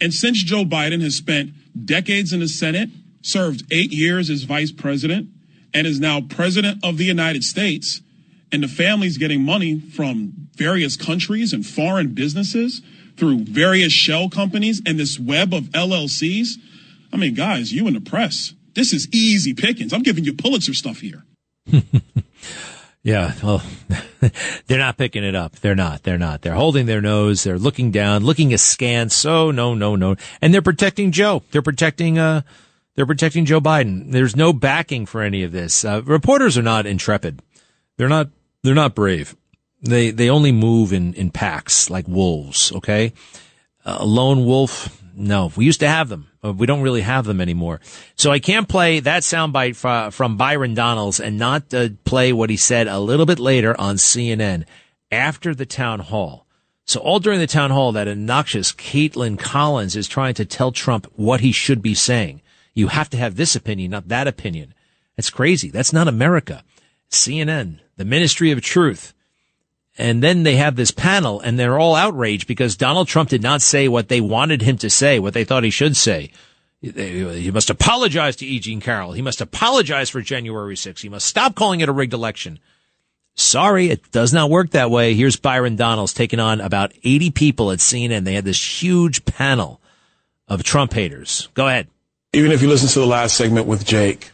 [0.00, 1.52] And since Joe Biden has spent
[1.86, 2.90] decades in the Senate,
[3.22, 5.28] served eight years as vice president,
[5.72, 8.00] and is now president of the United States,
[8.50, 12.82] and the family's getting money from various countries and foreign businesses
[13.16, 16.56] through various shell companies and this web of LLCs,
[17.12, 19.92] I mean, guys, you in the press, this is easy pickings.
[19.92, 21.24] I'm giving you Pulitzer stuff here.
[23.02, 23.62] yeah, well,
[24.66, 25.56] they're not picking it up.
[25.56, 26.02] They're not.
[26.02, 26.42] They're not.
[26.42, 27.44] They're holding their nose.
[27.44, 29.24] They're looking down, looking askance.
[29.24, 30.16] Oh, no, no, no.
[30.40, 31.42] And they're protecting Joe.
[31.50, 32.42] They're protecting, uh,
[32.94, 34.12] they're protecting Joe Biden.
[34.12, 35.84] There's no backing for any of this.
[35.84, 37.40] Uh, reporters are not intrepid.
[37.96, 38.28] They're not,
[38.62, 39.36] they're not brave.
[39.82, 42.72] They, they only move in, in packs like wolves.
[42.72, 43.12] Okay.
[43.84, 45.02] A lone wolf.
[45.18, 46.28] No, we used to have them.
[46.42, 47.80] We don't really have them anymore.
[48.16, 49.74] So I can't play that soundbite
[50.12, 53.96] from, Byron Donalds and not uh, play what he said a little bit later on
[53.96, 54.66] CNN
[55.10, 56.46] after the town hall.
[56.84, 61.10] So all during the town hall, that obnoxious Kaitlan Collins is trying to tell Trump
[61.16, 62.42] what he should be saying.
[62.74, 64.74] You have to have this opinion, not that opinion.
[65.16, 65.70] That's crazy.
[65.70, 66.62] That's not America.
[67.10, 69.14] CNN, the Ministry of Truth.
[69.98, 73.62] And then they have this panel and they're all outraged because Donald Trump did not
[73.62, 76.30] say what they wanted him to say, what they thought he should say.
[76.82, 78.60] He must apologize to E.
[78.60, 79.12] Jean Carroll.
[79.12, 81.00] He must apologize for January 6th.
[81.00, 82.58] He must stop calling it a rigged election.
[83.34, 85.14] Sorry, it does not work that way.
[85.14, 88.24] Here's Byron Donalds taking on about 80 people at CNN.
[88.24, 89.80] They had this huge panel
[90.48, 91.48] of Trump haters.
[91.54, 91.88] Go ahead.
[92.32, 94.30] Even if you listen to the last segment with Jake,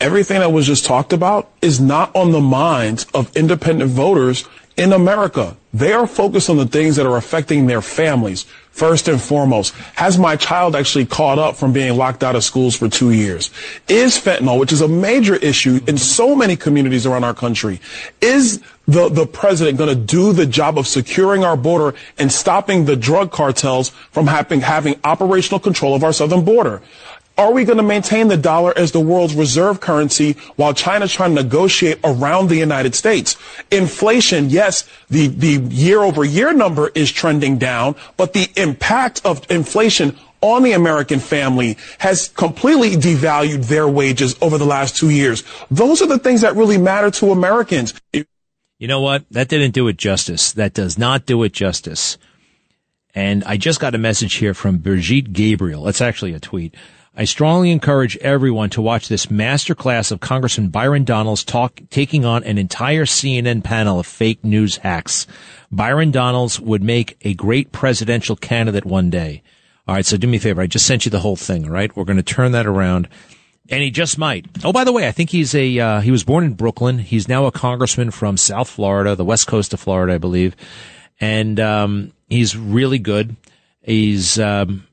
[0.00, 4.44] everything that was just talked about is not on the minds of independent voters
[4.78, 5.56] in America.
[5.74, 9.74] They are focused on the things that are affecting their families first and foremost.
[9.96, 13.50] Has my child actually caught up from being locked out of schools for two years?
[13.88, 17.80] Is fentanyl, which is a major issue in so many communities around our country,
[18.20, 22.84] is the, the president going to do the job of securing our border and stopping
[22.84, 26.80] the drug cartels from having, having operational control of our southern border?
[27.38, 31.36] Are we going to maintain the dollar as the world's reserve currency while China's trying
[31.36, 33.36] to negotiate around the United States?
[33.70, 39.48] Inflation, yes, the, the year over year number is trending down, but the impact of
[39.50, 45.44] inflation on the American family has completely devalued their wages over the last two years.
[45.70, 47.94] Those are the things that really matter to Americans.
[48.12, 49.24] You know what?
[49.30, 50.52] That didn't do it justice.
[50.52, 52.18] That does not do it justice.
[53.14, 55.88] And I just got a message here from Brigitte Gabriel.
[55.88, 56.74] It's actually a tweet.
[57.20, 62.44] I strongly encourage everyone to watch this masterclass of Congressman Byron Donalds talk, taking on
[62.44, 65.26] an entire CNN panel of fake news hacks.
[65.72, 69.42] Byron Donalds would make a great presidential candidate one day.
[69.88, 70.06] All right.
[70.06, 70.62] So do me a favor.
[70.62, 71.64] I just sent you the whole thing.
[71.64, 71.94] All right.
[71.96, 73.08] We're going to turn that around.
[73.68, 74.46] And he just might.
[74.62, 77.00] Oh, by the way, I think he's a, uh, he was born in Brooklyn.
[77.00, 80.54] He's now a congressman from South Florida, the west coast of Florida, I believe.
[81.20, 83.34] And, um, he's really good.
[83.82, 84.86] He's, um,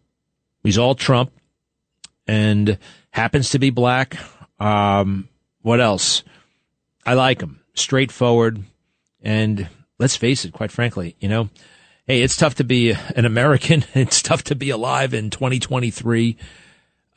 [0.63, 1.31] he's all Trump
[2.27, 2.77] and
[3.11, 4.17] happens to be black.
[4.59, 5.29] Um,
[5.61, 6.23] what else?
[7.05, 7.61] I like him.
[7.73, 8.63] Straightforward.
[9.21, 9.67] And
[9.99, 11.49] let's face it, quite frankly, you know,
[12.05, 13.83] hey, it's tough to be an American.
[13.93, 16.37] It's tough to be alive in 2023.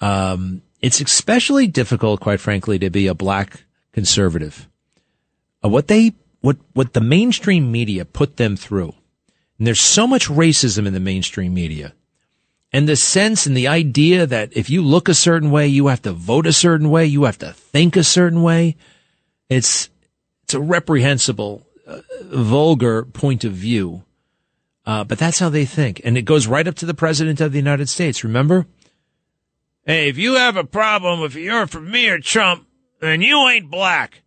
[0.01, 4.69] Um, it's especially difficult, quite frankly, to be a black conservative.
[5.65, 8.95] Uh, what they, what, what the mainstream media put them through.
[9.59, 11.95] And there's so much racism in the mainstream media.
[12.73, 16.03] And the sense and the idea that if you look a certain way, you have
[16.03, 18.77] to vote a certain way, you have to think a certain way.
[19.49, 19.89] It's,
[20.45, 24.05] it's a reprehensible, uh, vulgar point of view.
[24.85, 26.01] Uh, but that's how they think.
[26.05, 28.25] And it goes right up to the president of the United States.
[28.25, 28.67] Remember?
[29.85, 32.67] Hey, if you have a problem, if you're for me or Trump,
[33.01, 34.23] then you ain't black.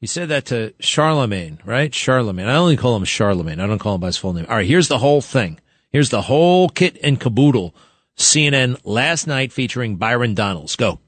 [0.00, 1.92] He said that to Charlemagne, right?
[1.94, 2.46] Charlemagne.
[2.46, 3.60] I only call him Charlemagne.
[3.60, 4.46] I don't call him by his full name.
[4.48, 5.60] All right, here's the whole thing.
[5.90, 7.74] Here's the whole kit and caboodle.
[8.16, 10.76] CNN last night featuring Byron Donalds.
[10.76, 10.98] Go.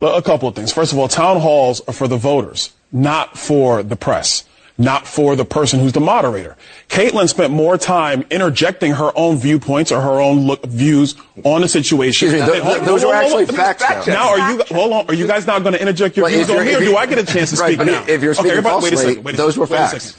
[0.00, 0.72] A couple of things.
[0.72, 4.44] First of all, town halls are for the voters, not for the press
[4.80, 6.56] not for the person who's the moderator.
[6.88, 11.68] Kaitlan spent more time interjecting her own viewpoints or her own look, views on the
[11.68, 12.32] situation.
[12.32, 14.06] Me, those, those are actually facts.
[14.06, 15.06] Now, are you hold on?
[15.08, 17.04] Are you guys not going to interject your well, views on me, or do I
[17.04, 18.04] get a chance to right, speak now?
[18.08, 20.16] If you're speaking okay, falsely, wait a second, wait a those were facts.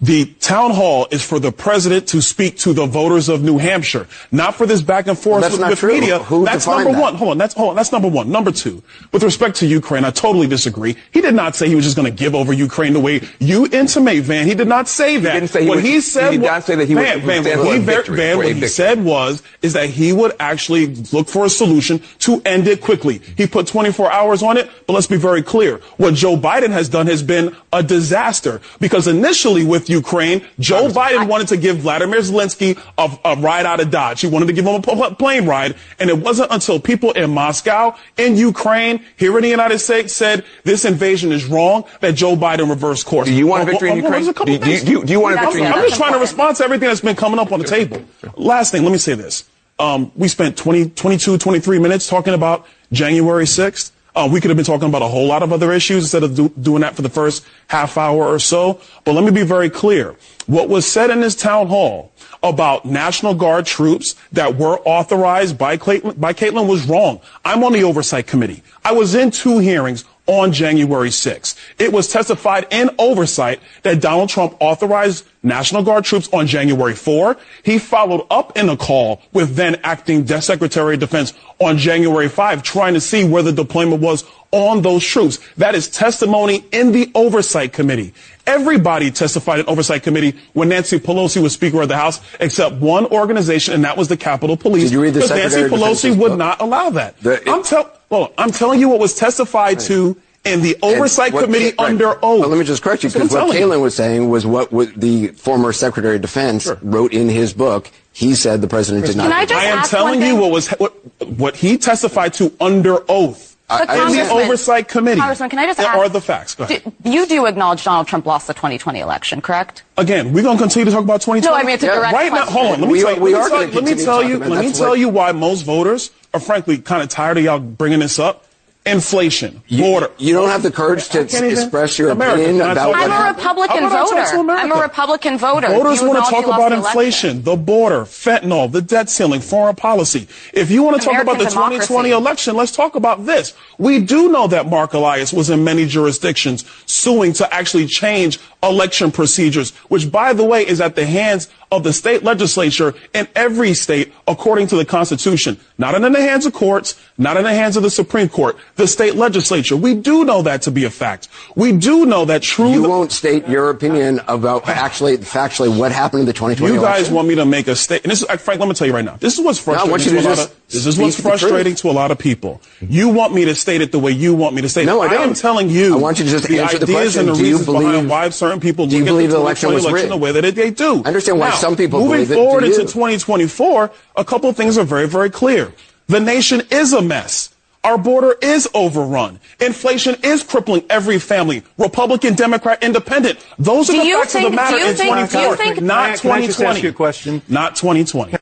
[0.00, 4.08] The town hall is for the president to speak to the voters of New Hampshire,
[4.32, 6.18] not for this back and forth well, with, with media.
[6.18, 7.00] Who that's number that?
[7.00, 7.14] one.
[7.14, 7.38] Hold on.
[7.38, 7.76] That's hold on.
[7.76, 8.30] That's number one.
[8.30, 8.82] Number two,
[9.12, 10.96] with respect to Ukraine, I totally disagree.
[11.12, 13.68] He did not say he was just going to give over Ukraine the way you
[13.70, 14.46] intimate, Van.
[14.46, 15.34] He did not say that.
[15.34, 16.32] He didn't say he what would, he said.
[16.32, 17.24] He did not say that he Van, would.
[17.24, 20.86] Van, Van, what he, victory, Van, what he said was is that he would actually
[21.12, 23.22] look for a solution to end it quickly.
[23.36, 25.78] He put 24 hours on it, but let's be very clear.
[25.98, 31.28] What Joe Biden has done has been a disaster because initially with Ukraine, Joe Biden
[31.28, 34.20] wanted to give Vladimir Zelensky a, a, ride out of Dodge.
[34.20, 35.76] He wanted to give him a plane ride.
[35.98, 40.44] And it wasn't until people in Moscow, in Ukraine, here in the United States said
[40.64, 43.28] this invasion is wrong that Joe Biden reversed course.
[43.28, 44.24] Do you want a victory in Ukraine?
[44.24, 46.56] Do you, do, you, do you, want a victory I'm, I'm just trying to respond
[46.56, 48.02] to everything that's been coming up on the table.
[48.36, 49.48] Last thing, let me say this.
[49.78, 53.90] Um, we spent 20, 22, 23 minutes talking about January 6th.
[54.14, 56.36] Uh, we could have been talking about a whole lot of other issues instead of
[56.36, 58.80] do, doing that for the first half hour or so.
[59.04, 60.14] But let me be very clear.
[60.46, 62.12] What was said in this town hall
[62.42, 67.20] about National Guard troops that were authorized by Kaitlan, by Kaitlan was wrong.
[67.44, 68.62] I'm on the oversight committee.
[68.84, 71.58] I was in two hearings on January 6th.
[71.78, 77.36] It was testified in oversight that Donald Trump authorized National Guard troops on January 4.
[77.62, 82.62] He followed up in a call with then acting Secretary of Defense on January 5,
[82.62, 85.38] trying to see where the deployment was on those troops.
[85.56, 88.14] That is testimony in the Oversight Committee.
[88.46, 93.06] Everybody testified in Oversight Committee when Nancy Pelosi was Speaker of the House, except one
[93.06, 94.84] organization, and that was the Capitol Police.
[94.84, 96.38] Did you read the because Nancy Pelosi would book?
[96.38, 97.18] not allow that.
[97.20, 99.86] The, it, I'm, tell, well, I'm telling you what was testified right.
[99.86, 101.90] to in the Oversight what, Committee right.
[101.90, 102.42] under oath.
[102.42, 104.94] But let me just correct you, because what, what Kaitlan was saying was what, what
[104.94, 106.78] the former Secretary of Defense sure.
[106.82, 107.90] wrote in his book.
[108.12, 109.24] He said the president did not.
[109.24, 110.92] Can I, just I am ask telling you what was what,
[111.26, 113.56] what he testified to under oath.
[113.66, 115.20] But in the Oversight Committee.
[115.20, 115.98] Congressman, can I just there ask?
[115.98, 116.54] are the facts.
[116.54, 116.82] Go ahead.
[117.02, 119.82] Do, you do acknowledge Donald Trump lost the 2020 election, correct?
[119.96, 121.40] Again, we're going to continue to talk about 2020.
[121.40, 122.54] No, I mean it's a direct right question.
[122.54, 122.60] now.
[122.60, 122.80] Hold on.
[122.82, 123.20] Let me we tell you.
[123.22, 124.38] We let me tell, let me tell you.
[124.38, 127.58] Let me tell what, you why most voters are frankly kind of tired of y'all
[127.58, 128.44] bringing this up.
[128.86, 130.10] Inflation, border.
[130.18, 133.32] You, you don't have the courage to express your America, opinion about what I'm a
[133.32, 134.50] Republican voter.
[134.50, 135.68] I'm a Republican voter.
[135.68, 140.28] Voters you want to talk about inflation, the border, fentanyl, the debt ceiling, foreign policy.
[140.52, 143.54] If you want to talk about the American 2020 election, let's talk about this.
[143.78, 149.10] We do know that Marc Elias was in many jurisdictions suing to actually change election
[149.10, 153.74] procedures, which, by the way, is at the hands of the state legislature in every
[153.74, 155.58] state according to the Constitution.
[155.76, 158.86] Not in the hands of courts, not in the hands of the Supreme Court, the
[158.86, 159.76] state legislature.
[159.76, 161.28] We do know that to be a fact.
[161.56, 162.70] We do know that true.
[162.70, 166.84] You won't state your opinion about actually, factually what happened in the 2020 You guys
[167.08, 167.14] election?
[167.14, 168.10] want me to make a statement.
[168.10, 169.16] This is, uh, Frank, let me tell you right now.
[169.16, 170.14] This is what's frustrating.
[170.14, 172.60] you to a lot of, this is what's frustrating to a lot of people.
[172.80, 175.06] You want me to state it the way you want me to state No, it.
[175.10, 175.28] I don't.
[175.30, 175.94] am telling you.
[175.94, 177.28] I want you to just the answer the question.
[177.28, 179.92] and the Do you behind believe- why certain people do you believe the election 2020
[179.94, 180.12] was rigged?
[180.12, 181.02] the way that it, they do.
[181.04, 184.56] I understand why Now, some people moving believe forward Do into 2024, a couple of
[184.56, 185.72] things are very, very clear.
[186.08, 187.50] The nation is a mess.
[187.82, 189.40] Our border is overrun.
[189.60, 191.62] Inflation is crippling every family.
[191.78, 193.38] Republican, Democrat, Independent.
[193.58, 195.90] Those are Do the you facts of the matter in think- 2024, think- not Can
[195.92, 196.70] I- can I 2020.
[196.70, 197.42] ask you a question?
[197.48, 198.36] Not 2020.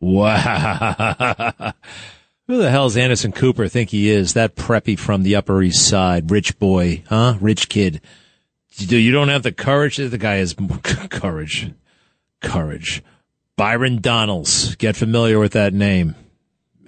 [0.00, 1.72] Wow.
[2.46, 4.34] Who the hell's Anderson Cooper think he is?
[4.34, 7.36] That preppy from the Upper East Side, rich boy, huh?
[7.40, 8.02] Rich kid.
[8.76, 9.96] You you don't have the courage.
[9.96, 10.54] The guy has
[11.10, 11.70] courage,
[12.44, 13.02] courage.
[13.56, 14.74] Byron Donalds.
[14.76, 16.14] Get familiar with that name.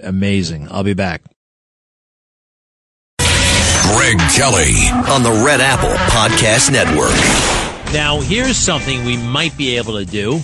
[0.02, 0.68] Amazing.
[0.70, 1.22] I'll be back.
[3.18, 4.74] Greg Kelly.
[5.10, 7.14] on the Red Apple Podcast Network.
[7.94, 10.40] Now, here's something we might be able to do.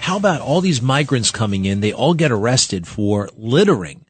[0.00, 1.80] how about all these migrants coming in?
[1.80, 4.06] They all get arrested for littering.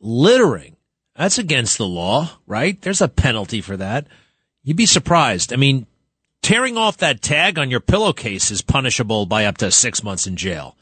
[0.00, 0.76] Littering.
[1.16, 2.80] That's against the law, right?
[2.80, 4.06] There's a penalty for that.
[4.62, 5.52] You'd be surprised.
[5.52, 5.86] I mean,
[6.46, 10.36] tearing off that tag on your pillowcase is punishable by up to six months in
[10.36, 10.76] jail.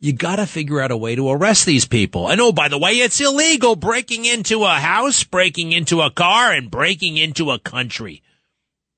[0.00, 2.28] You gotta figure out a way to arrest these people.
[2.28, 6.52] And oh, by the way, it's illegal breaking into a house, breaking into a car,
[6.52, 8.24] and breaking into a country.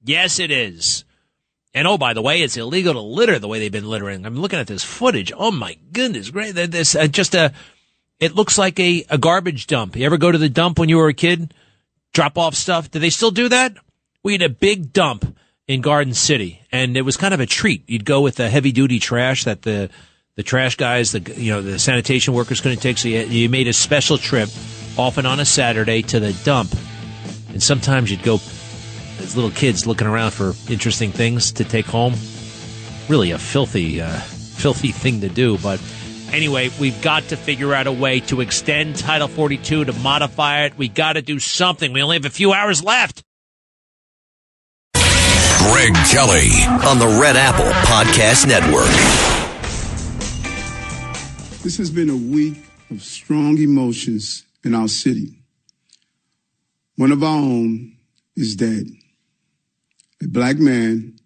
[0.03, 1.05] Yes, it is.
[1.75, 4.25] And oh, by the way, it's illegal to litter the way they've been littering.
[4.25, 5.35] I'm looking at this footage.
[5.37, 6.55] Oh my goodness, great!
[6.55, 7.53] This uh, just a,
[8.19, 9.97] it looks like a, a garbage dump.
[9.97, 11.53] You ever go to the dump when you were a kid?
[12.15, 12.91] Drop off stuff.
[12.91, 13.77] Do they still do that?
[14.23, 15.37] We had a big dump
[15.71, 17.89] in Garden City, and it was kind of a treat.
[17.89, 19.89] You'd go with the heavy duty trash that the
[20.35, 22.99] the trash guys, the you know the sanitation workers couldn't take.
[22.99, 24.49] So you, you made a special trip,
[24.99, 26.75] often on a Saturday, to the dump,
[27.51, 28.41] and sometimes you'd go
[29.21, 32.15] as little kids looking around for interesting things to take home.
[33.09, 35.57] Really a filthy, uh, filthy thing to do.
[35.59, 35.81] But
[36.33, 40.77] anyway, we've got to figure out a way to extend Title 42 to modify it.
[40.77, 41.93] We got to do something.
[41.93, 43.23] We only have a few hours left.
[45.61, 46.51] Greg Kelly
[46.89, 48.91] on the Red Apple Podcast Network.
[51.63, 52.57] This has been a week
[52.91, 55.43] of strong emotions in our city.
[56.97, 57.97] One of our own
[58.37, 58.87] is dead
[60.23, 61.17] a black man,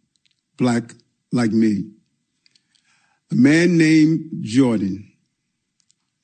[0.57, 0.95] black
[1.32, 1.85] like me.
[3.32, 5.12] A man named Jordan,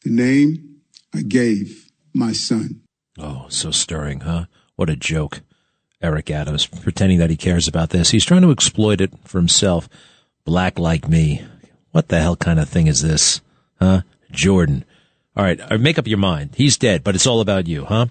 [0.05, 0.81] the name
[1.15, 2.83] I gave my son.
[3.19, 4.47] Oh, so stirring, huh?
[4.77, 5.43] What a joke.
[6.03, 8.11] Eric Adams pretending that he cares about this.
[8.11, 9.89] He's trying to exploit it for himself.
[10.45, 11.45] Black like me.
[11.93, 13.41] What the hell kind of thing is this?
[13.79, 14.03] Huh?
[14.31, 14.85] Jordan.
[15.37, 16.51] All right, uh, make up your mind.
[16.57, 18.07] He's dead, but it's all about you, huh?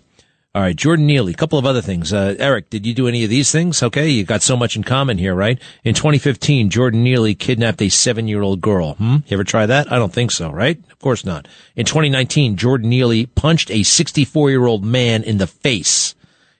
[0.55, 2.11] All right, Jordan Neely, a couple of other things.
[2.11, 3.83] Uh, Eric, did you do any of these things?
[3.83, 5.61] Okay, you got so much in common here, right?
[5.83, 8.93] In 2015, Jordan Neely kidnapped a seven-year-old girl.
[8.95, 9.17] Hmm?
[9.27, 9.91] You ever try that?
[9.91, 10.79] I don't think so, right?
[10.91, 11.47] Of course not.
[11.75, 16.15] In 2019, Jordan Neely punched a 64-year-old man in the face.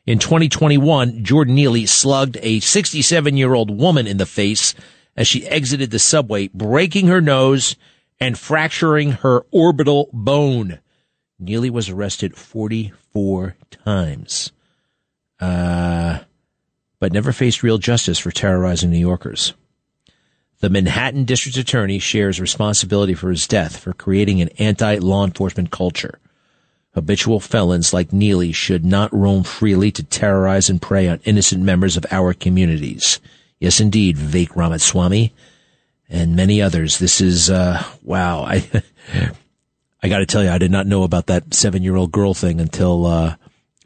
[0.10, 4.74] In 2021, Jordan Neely slugged a 67-year-old woman in the face
[5.16, 7.76] as she exited the subway, breaking her nose
[8.20, 10.80] and fracturing her orbital bone.
[11.38, 14.52] Neely was arrested 44 times,
[15.40, 16.22] uh,
[16.98, 19.54] but never faced real justice for terrorizing New Yorkers.
[20.60, 26.18] The Manhattan District Attorney shares responsibility for his death for creating an anti-law enforcement culture.
[27.00, 31.96] Habitual felons like Neely should not roam freely to terrorize and prey on innocent members
[31.96, 33.22] of our communities.
[33.58, 35.34] Yes, indeed, Vivek Ramaswamy
[36.10, 37.00] and many others.
[37.00, 38.44] This is, uh, wow.
[38.44, 38.70] I,
[40.04, 42.34] I got to tell you, I did not know about that seven year old girl
[42.34, 43.36] thing until uh,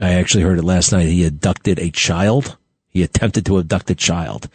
[0.02, 1.06] I actually heard it last night.
[1.06, 2.58] He abducted a child.
[2.90, 4.50] He attempted to abduct a child.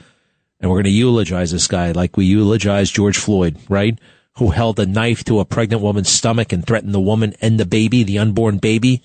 [0.60, 3.96] And we're going to eulogize this guy like we eulogized George Floyd, right?
[4.38, 7.66] Who held a knife to a pregnant woman's stomach and threatened the woman and the
[7.66, 9.02] baby, the unborn baby,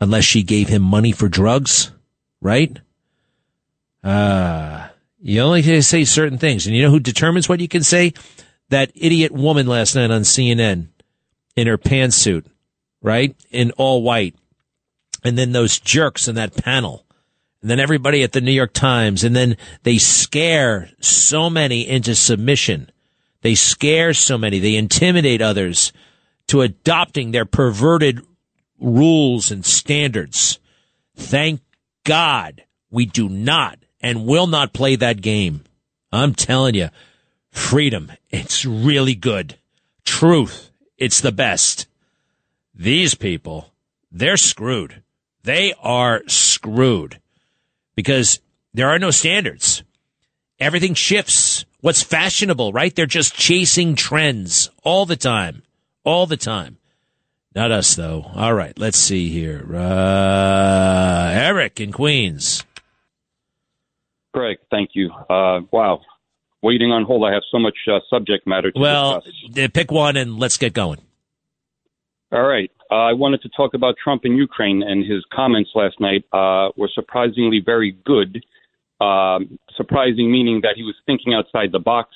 [0.00, 1.90] unless she gave him money for drugs,
[2.40, 2.78] right?
[4.02, 4.88] Uh,
[5.20, 6.66] you only say certain things.
[6.66, 8.14] And you know who determines what you can say?
[8.70, 10.88] That idiot woman last night on CNN
[11.56, 12.46] in her pantsuit,
[13.02, 13.36] right?
[13.50, 14.34] In all white.
[15.22, 17.04] And then those jerks in that panel.
[17.60, 19.24] And then everybody at the New York Times.
[19.24, 22.90] And then they scare so many into submission.
[23.42, 24.58] They scare so many.
[24.58, 25.92] They intimidate others
[26.48, 28.20] to adopting their perverted
[28.78, 30.58] rules and standards.
[31.16, 31.60] Thank
[32.04, 35.64] God we do not and will not play that game.
[36.12, 36.88] I'm telling you,
[37.50, 39.56] freedom, it's really good.
[40.04, 41.86] Truth, it's the best.
[42.74, 43.72] These people,
[44.10, 45.02] they're screwed.
[45.42, 47.20] They are screwed
[47.94, 48.40] because
[48.74, 49.82] there are no standards.
[50.58, 51.64] Everything shifts.
[51.80, 52.94] What's fashionable, right?
[52.94, 55.62] They're just chasing trends all the time.
[56.04, 56.78] All the time.
[57.54, 58.30] Not us, though.
[58.34, 59.66] All right, let's see here.
[59.74, 62.64] Uh, Eric in Queens.
[64.32, 65.10] Greg, thank you.
[65.10, 66.00] Uh, wow,
[66.62, 67.24] waiting on hold.
[67.24, 69.70] I have so much uh, subject matter to well, discuss.
[69.72, 71.00] pick one and let's get going.
[72.32, 72.70] All right.
[72.90, 76.70] Uh, I wanted to talk about Trump in Ukraine and his comments last night uh,
[76.76, 78.44] were surprisingly very good.
[79.00, 82.10] Um, surprising meaning that he was thinking outside the box.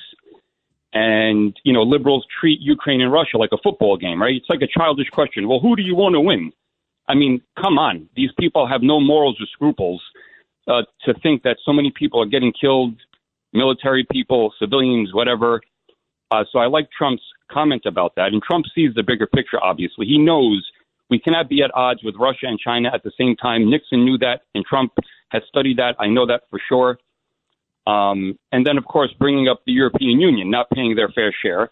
[0.92, 4.36] And, you know, liberals treat Ukraine and Russia like a football game, right?
[4.36, 5.48] It's like a childish question.
[5.48, 6.52] Well, who do you want to win?
[7.08, 8.08] I mean, come on.
[8.14, 10.02] These people have no morals or scruples
[10.68, 12.94] uh, to think that so many people are getting killed
[13.52, 15.62] military people, civilians, whatever.
[16.30, 18.28] Uh, so I like Trump's comment about that.
[18.28, 20.06] And Trump sees the bigger picture, obviously.
[20.06, 20.64] He knows
[21.10, 23.70] we cannot be at odds with Russia and China at the same time.
[23.70, 24.92] Nixon knew that, and Trump
[25.34, 25.94] has studied that.
[25.98, 26.90] I know that for sure.
[27.94, 31.64] Um, and then, of course, bringing up the European Union not paying their fair share.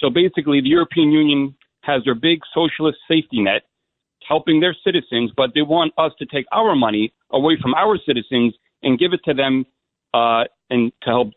[0.00, 1.40] So basically, the European Union
[1.90, 3.62] has their big socialist safety net
[4.32, 8.54] helping their citizens, but they want us to take our money away from our citizens
[8.82, 9.54] and give it to them
[10.14, 11.28] uh, and to help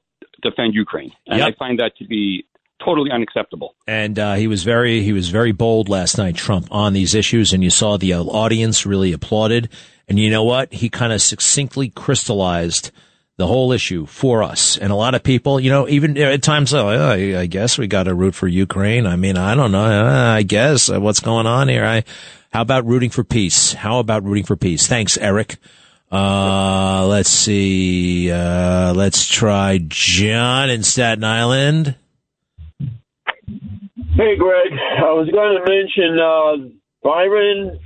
[0.41, 1.11] defend Ukraine.
[1.27, 1.47] And Yep.
[1.47, 2.45] I find that to be
[2.83, 3.75] totally unacceptable.
[3.87, 7.51] and uh, he was very he was very bold last night, Trump, on these issues,
[7.53, 9.69] and you saw the audience really applauded.
[10.07, 10.73] And you know what?
[10.73, 12.91] He kind of succinctly crystallized
[13.37, 14.77] the whole issue for us.
[14.77, 17.87] And a lot of people, you know, even at times, oh, I, I guess we
[17.87, 19.05] got to root for Ukraine.
[19.05, 19.83] I mean, I don't know.
[19.83, 21.85] Uh, I guess uh, what's going on here?
[21.85, 22.03] I,
[22.51, 23.73] how about rooting for peace?
[23.73, 24.87] How about rooting for peace?
[24.87, 25.57] Thanks, Eric.
[26.11, 28.31] Uh, let's see.
[28.31, 31.95] Uh, let's try John in Staten Island.
[32.79, 34.71] Hey, Greg.
[34.97, 36.57] I was going to mention uh,
[37.03, 37.79] Byron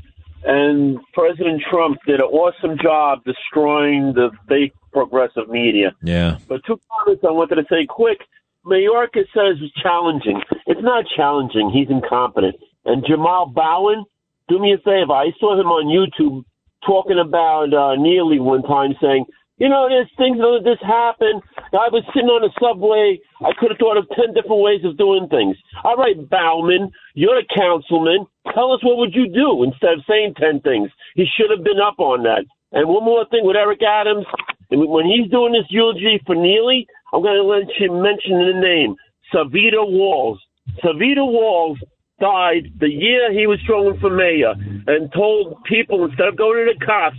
[0.44, 5.96] and President Trump did an awesome job destroying the fake progressive media.
[6.04, 6.38] Yeah.
[6.48, 8.20] But two comments I wanted to say quick.
[8.66, 10.42] Mayorkas says it's challenging.
[10.68, 11.72] It's not challenging.
[11.72, 12.56] He's incompetent.
[12.86, 14.06] And Jamaal Bowman,
[14.48, 15.14] do me a favor.
[15.14, 16.44] I saw him on YouTube
[16.86, 19.26] talking about uh, Neely one time saying,
[19.62, 21.46] you know, there's things that this happened.
[21.70, 23.22] I was sitting on a subway.
[23.46, 25.54] I could have thought of 10 different ways of doing things.
[25.86, 28.26] All right, Bowman, you're a councilman.
[28.58, 30.90] Tell us what would you do instead of saying 10 things.
[31.14, 32.50] He should have been up on that.
[32.74, 34.26] And one more thing with Eric Adams.
[34.74, 38.98] When he's doing this eulogy for Neely, I'm going to let you mention the name
[39.30, 40.42] Savita Walls.
[40.82, 41.78] Savita Walls
[42.18, 44.54] died the year he was throwing for mayor
[44.88, 47.18] and told people instead of going to the cops,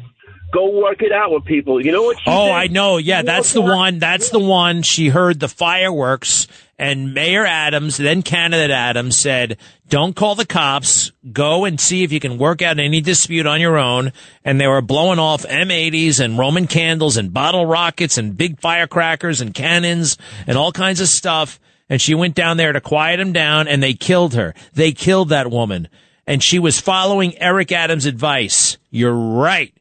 [0.52, 1.84] go work it out with people.
[1.84, 2.52] You know what she Oh, did?
[2.52, 2.98] I know.
[2.98, 3.98] Yeah, that's the one.
[3.98, 4.82] That's the one.
[4.82, 6.46] She heard the fireworks
[6.78, 9.56] and Mayor Adams, then candidate Adams said,
[9.88, 11.12] don't call the cops.
[11.32, 14.12] Go and see if you can work out any dispute on your own.
[14.44, 19.40] And they were blowing off M80s and Roman candles and bottle rockets and big firecrackers
[19.40, 21.60] and cannons and all kinds of stuff.
[21.88, 24.54] And she went down there to quiet him down and they killed her.
[24.72, 25.88] They killed that woman.
[26.26, 28.76] And she was following Eric Adams' advice.
[28.90, 29.72] You're right.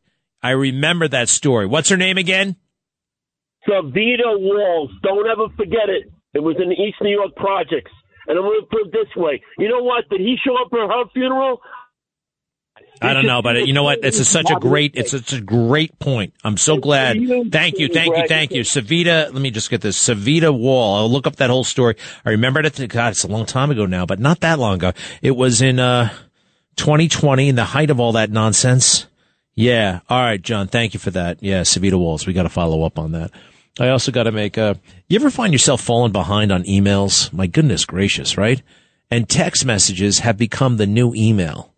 [0.44, 1.68] I remember that story.
[1.68, 2.56] What's her name again?
[3.68, 4.90] Savita Walls.
[5.04, 6.12] Don't ever forget it.
[6.34, 7.92] It was in the East New York projects.
[8.28, 9.42] And I'm going to put it this way.
[9.58, 10.08] You know what?
[10.10, 11.62] Did he show up at her funeral?
[13.02, 14.00] I don't know, but you know what?
[14.04, 16.36] It's a, such a great, it's such a great point.
[16.44, 17.18] I'm so glad.
[17.52, 18.62] Thank you, thank you, thank you.
[18.62, 19.98] Savita, let me just get this.
[19.98, 20.98] Savita Wall.
[20.98, 21.96] I'll look up that whole story.
[22.24, 22.90] I remember it.
[22.90, 24.94] God, it's a long time ago now, but not that long ago.
[25.24, 26.14] It was in, uh,
[26.76, 29.08] 2020 in the height of all that nonsense.
[29.56, 30.00] Yeah.
[30.10, 30.68] All right, John.
[30.68, 31.42] Thank you for that.
[31.42, 31.62] Yeah.
[31.62, 32.26] Savita Walls.
[32.26, 33.32] We got to follow up on that.
[33.80, 34.78] I also got to make a,
[35.08, 37.32] you ever find yourself falling behind on emails?
[37.32, 38.62] My goodness gracious, right?
[39.10, 41.74] And text messages have become the new email,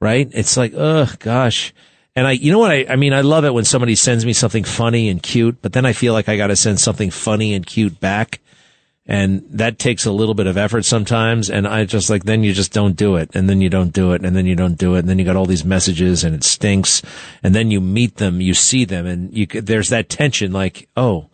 [0.00, 0.28] right?
[0.32, 1.74] It's like, ugh, gosh.
[2.16, 2.70] And I, you know what?
[2.70, 5.72] I, I mean, I love it when somebody sends me something funny and cute, but
[5.72, 8.40] then I feel like I got to send something funny and cute back.
[9.06, 11.50] And that takes a little bit of effort sometimes.
[11.50, 13.30] And I just like, then you just don't do it.
[13.34, 14.24] And then you don't do it.
[14.24, 15.00] And then you don't do it.
[15.00, 17.02] And then you got all these messages and it stinks.
[17.42, 21.28] And then you meet them, you see them and you, there's that tension like, oh,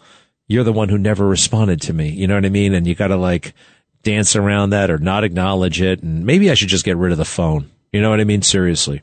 [0.48, 2.08] you're the one who never responded to me.
[2.08, 2.74] You know what I mean?
[2.74, 3.54] And you got to like
[4.02, 6.02] dance around that or not acknowledge it.
[6.02, 7.70] And maybe I should just get rid of the phone.
[7.92, 8.42] You know what I mean?
[8.42, 9.00] Seriously.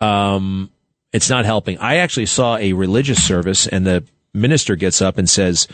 [0.00, 0.70] Um,
[1.12, 1.78] it's not helping.
[1.78, 5.66] I actually saw a religious service and the minister gets up and says,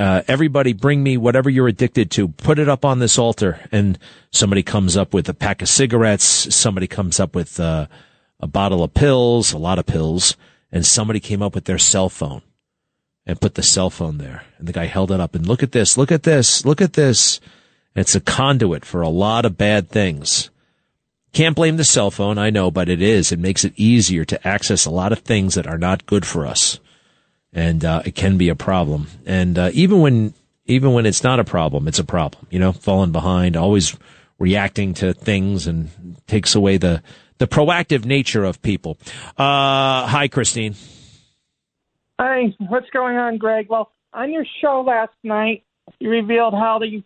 [0.00, 2.28] uh, everybody bring me whatever you're addicted to.
[2.28, 3.60] Put it up on this altar.
[3.70, 3.98] And
[4.30, 6.24] somebody comes up with a pack of cigarettes.
[6.24, 7.86] Somebody comes up with, uh,
[8.40, 10.38] a bottle of pills, a lot of pills.
[10.72, 12.40] And somebody came up with their cell phone
[13.26, 14.44] and put the cell phone there.
[14.58, 16.94] And the guy held it up and look at this, look at this, look at
[16.94, 17.38] this.
[17.94, 20.48] It's a conduit for a lot of bad things.
[21.34, 23.32] Can't blame the cell phone, I know, but it is.
[23.32, 26.46] It makes it easier to access a lot of things that are not good for
[26.46, 26.80] us.
[27.52, 29.08] And, uh, it can be a problem.
[29.26, 30.34] And, uh, even when,
[30.66, 33.96] even when it's not a problem, it's a problem, you know, falling behind, always
[34.38, 37.02] reacting to things and takes away the,
[37.38, 38.98] the proactive nature of people.
[39.36, 40.74] Uh, hi, Christine.
[42.20, 43.66] Hi, what's going on, Greg?
[43.68, 45.64] Well, on your show last night,
[45.98, 47.02] you revealed how the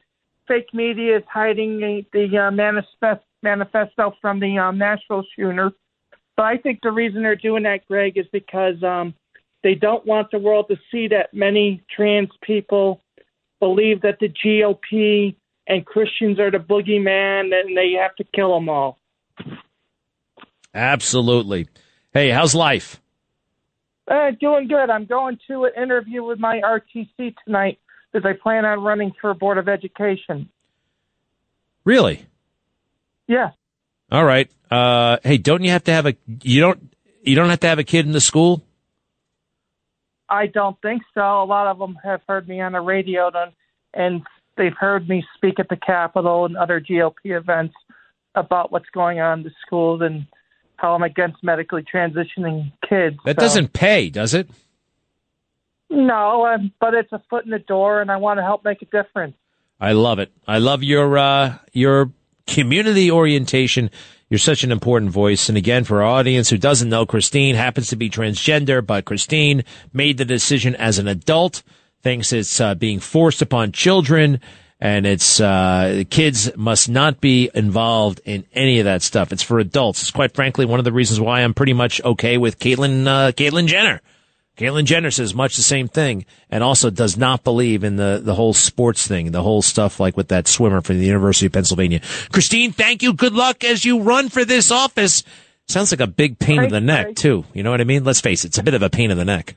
[0.47, 5.73] fake media is hiding the, the uh, manifest, manifesto from the um, Nashville shooter.
[6.37, 9.15] But I think the reason they're doing that, Greg, is because um,
[9.65, 13.01] they don't want the world to see that many trans people
[13.59, 15.35] believe that the GOP
[15.67, 18.99] and Christians are the boogeyman and they have to kill them all.
[20.75, 21.67] Absolutely.
[22.13, 23.01] Hey, how's life?
[24.07, 24.91] Uh, doing good.
[24.91, 27.79] I'm going to an interview with my RTC tonight
[28.13, 30.51] because I plan on running for Board of Education.
[31.85, 32.27] Really?
[33.27, 33.53] Yeah.
[34.13, 34.51] All right.
[34.71, 37.79] Uh, hey, don't you have to have a, you don't, you don't have to have
[37.79, 38.63] a kid in the school?
[40.35, 41.21] I don't think so.
[41.21, 43.53] A lot of them have heard me on the radio, and,
[43.95, 44.23] and
[44.57, 47.75] they've heard me speak at the Capitol and other GOP events
[48.35, 50.27] about what's going on in the schools and
[50.77, 53.17] how I'm against medically transitioning kids.
[53.25, 54.49] That So- doesn't pay, does it?
[55.91, 58.83] No, um, but it's a foot in the door, and I want to help make
[58.83, 59.37] a difference.
[59.81, 60.33] I love it.
[60.47, 62.11] I love your uh, your
[62.47, 63.91] community orientation.
[64.35, 65.49] You're such an important voice.
[65.49, 69.63] And again, for our audience who doesn't know, Christine happens to be transgender, but Christine
[69.93, 71.63] made the decision as an adult,
[72.03, 74.41] thinks it's uh, being forced upon children,
[74.81, 79.31] and it's uh, kids must not be involved in any of that stuff.
[79.31, 80.03] It's for adults.
[80.03, 83.31] It's quite frankly one of the reasons why I'm pretty much okay with Caitlyn uh,
[83.31, 84.01] Caitlyn Jenner.
[84.57, 88.35] Caitlyn Jenner says much the same thing and also does not believe in the, the
[88.35, 92.01] whole sports thing, the whole stuff like with that swimmer from the University of Pennsylvania.
[92.31, 93.13] Christine, thank you.
[93.13, 95.25] Good luck as you run for this office.
[95.67, 97.45] Sounds like a big pain in the neck, too.
[97.53, 98.05] You know what I mean?
[98.05, 98.49] Let's face it.
[98.49, 99.57] It's a bit of a pain in the neck.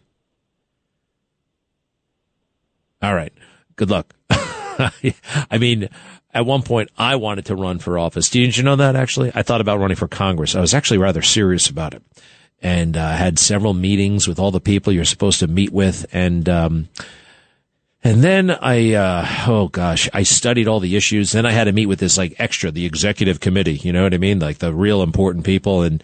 [3.02, 3.34] All right.
[3.76, 4.16] Good luck.
[4.30, 5.90] I mean,
[6.34, 8.30] at one point, I wanted to run for office.
[8.30, 9.32] Did you know that actually?
[9.36, 10.56] I thought about running for Congress.
[10.56, 12.02] I was actually rather serious about it
[12.62, 16.06] and uh, had several meetings with all the people you're supposed to meet with.
[16.12, 16.90] And, um,
[18.04, 21.32] and then I, uh, oh gosh, I studied all the issues.
[21.32, 23.76] Then I had to meet with this like extra, the executive committee.
[23.76, 24.40] You know what I mean?
[24.40, 25.84] Like the real important people.
[25.84, 26.04] And,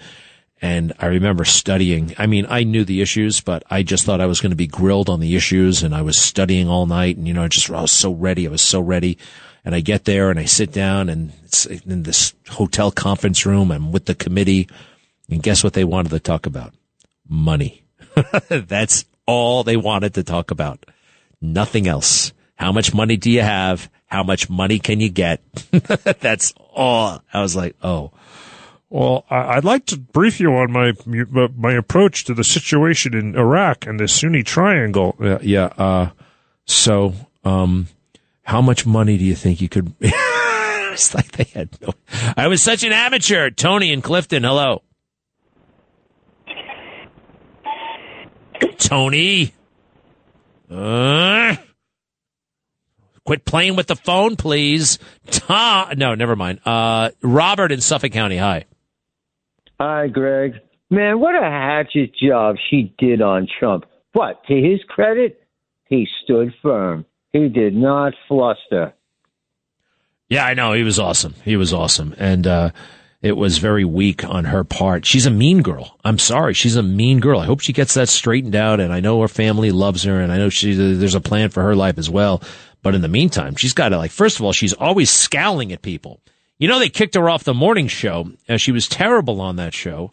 [0.62, 2.14] and I remember studying.
[2.18, 4.68] I mean, I knew the issues, but I just thought I was going to be
[4.68, 7.70] grilled on the issues and I was studying all night and, you know, I just,
[7.70, 8.48] I was so ready.
[8.48, 9.18] I was so ready.
[9.66, 13.72] And I get there and I sit down and it's in this hotel conference room.
[13.72, 14.68] I'm with the committee.
[15.30, 16.74] And guess what they wanted to talk about?
[17.28, 17.84] Money.
[18.50, 20.86] That's all they wanted to talk about.
[21.42, 22.34] Nothing else.
[22.56, 23.90] How much money do you have?
[24.06, 25.42] How much money can you get?
[26.20, 27.22] That's all.
[27.34, 28.12] I was like, oh.
[28.90, 30.94] Well, I- I'd like to brief you on my
[31.56, 35.16] my approach to the situation in Iraq and the Sunni Triangle.
[35.20, 35.66] Yeah, yeah.
[35.78, 36.10] Uh,
[36.66, 37.14] so,
[37.44, 37.88] um,
[38.44, 39.94] how much money do you think you could?
[40.00, 41.94] it's like they had no.
[42.38, 43.50] I was such an amateur.
[43.50, 44.84] Tony and Clifton, hello.
[48.78, 49.54] Tony.
[50.70, 51.56] Uh,
[53.26, 55.00] quit playing with the phone, please.
[55.30, 55.98] Tom.
[55.98, 56.60] No, never mind.
[56.66, 58.38] Uh, Robert in Suffolk County.
[58.38, 58.66] Hi.
[59.80, 60.56] Hi, Greg.
[60.90, 63.86] Man, what a hatchet job she did on Trump.
[64.14, 65.42] But to his credit,
[65.90, 67.06] he stood firm.
[67.32, 68.94] He did not fluster.
[70.30, 70.74] Yeah, I know.
[70.74, 71.34] He was awesome.
[71.44, 72.16] He was awesome.
[72.18, 72.70] And, uh,
[73.24, 75.06] it was very weak on her part.
[75.06, 75.98] She's a mean girl.
[76.04, 76.54] I'm sorry.
[76.54, 77.40] She's a mean girl.
[77.40, 78.82] I hope she gets that straightened out.
[78.82, 81.64] And I know her family loves her and I know she, there's a plan for
[81.64, 82.44] her life as well.
[82.82, 85.82] But in the meantime, she's got to like, first of all, she's always scowling at
[85.82, 86.20] people.
[86.60, 90.12] You know, they kicked her off the morning show she was terrible on that show.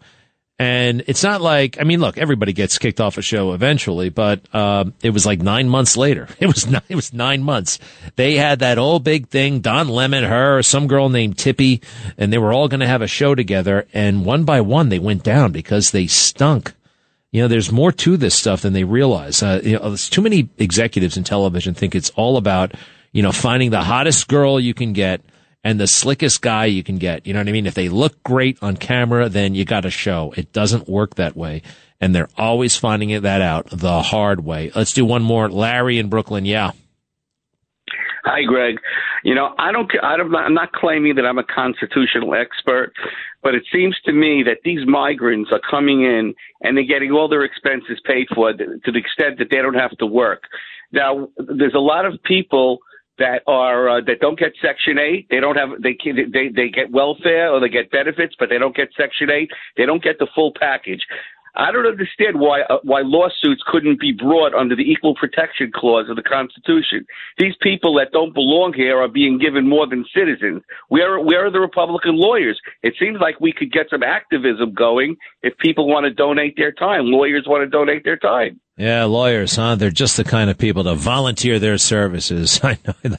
[0.61, 4.55] And it's not like, I mean, look, everybody gets kicked off a show eventually, but,
[4.55, 6.29] um, it was like nine months later.
[6.39, 7.79] It was nine, it was nine months.
[8.17, 11.81] They had that old big thing, Don Lemon, her, some girl named Tippy,
[12.19, 13.87] and they were all going to have a show together.
[13.95, 16.75] And one by one, they went down because they stunk.
[17.33, 19.43] You know, there's more to this stuff than they realize.
[19.43, 22.75] Uh, you know, there's too many executives in television think it's all about,
[23.13, 25.23] you know, finding the hottest girl you can get
[25.63, 27.27] and the slickest guy you can get.
[27.27, 27.67] You know what I mean?
[27.67, 30.33] If they look great on camera, then you got a show.
[30.37, 31.63] It doesn't work that way.
[32.01, 34.71] And they're always finding it that out the hard way.
[34.75, 35.51] Let's do one more.
[35.51, 36.47] Larry in Brooklyn.
[36.47, 36.73] Yeah.
[38.25, 38.79] Hi, Greg.
[39.23, 39.91] You know, I don't.
[40.03, 42.93] I don't I'm not claiming that I'm a constitutional expert,
[43.43, 47.29] but it seems to me that these migrants are coming in and they're getting all
[47.29, 50.45] their expenses paid for to the extent that they don't have to work.
[50.93, 52.79] Now, there's a lot of people
[53.21, 55.29] that are uh, that don't get Section Eight.
[55.31, 58.75] They don't have they they they get welfare or they get benefits, but they don't
[58.75, 59.51] get Section Eight.
[59.77, 61.07] They don't get the full package.
[61.55, 66.09] I don't understand why uh, why lawsuits couldn't be brought under the Equal Protection Clause
[66.09, 67.05] of the Constitution.
[67.38, 70.63] These people that don't belong here are being given more than citizens.
[70.88, 72.61] Where where are the Republican lawyers?
[72.83, 76.72] It seems like we could get some activism going if people want to donate their
[76.72, 77.07] time.
[77.07, 78.61] Lawyers want to donate their time.
[78.81, 79.75] Yeah, lawyers, huh?
[79.75, 82.61] They're just the kind of people to volunteer their services.
[82.65, 83.19] I know.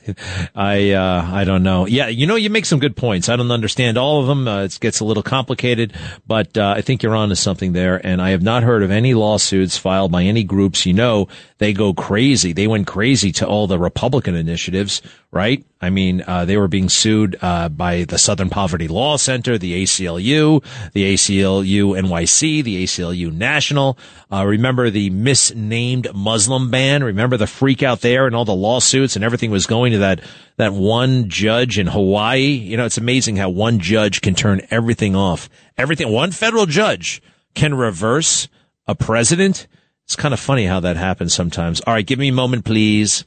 [0.56, 1.86] I, uh, I don't know.
[1.86, 3.30] Yeah, you know, you make some good points.
[3.30, 4.48] I don't understand all of them.
[4.48, 5.94] Uh, it gets a little complicated,
[6.26, 8.04] but, uh, I think you're on to something there.
[8.04, 10.88] And I have not heard of any lawsuits filed by any groups.
[10.88, 11.28] You know,
[11.60, 12.54] they go crazy.
[12.54, 15.66] They went crazy to all the Republican initiatives, right?
[15.80, 19.82] I mean, uh, they were being sued, uh, by the Southern Poverty Law Center, the
[19.82, 23.98] ACLU, the ACLU NYC, the ACLU National.
[24.32, 27.04] Uh, remember the misnamed Muslim ban?
[27.04, 30.22] Remember the freak out there and all the lawsuits and everything was going to that,
[30.58, 32.42] that one judge in Hawaii?
[32.42, 35.50] You know, it's amazing how one judge can turn everything off.
[35.78, 37.22] Everything, one federal judge
[37.56, 38.50] can reverse
[38.86, 39.68] a president.
[40.04, 41.80] It's kind of funny how that happens sometimes.
[41.82, 43.26] All right, give me a moment, please.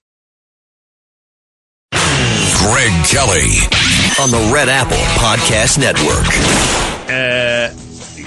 [2.64, 3.60] Greg Kelly
[4.22, 6.26] on the Red Apple Podcast Network.
[7.10, 7.68] Uh,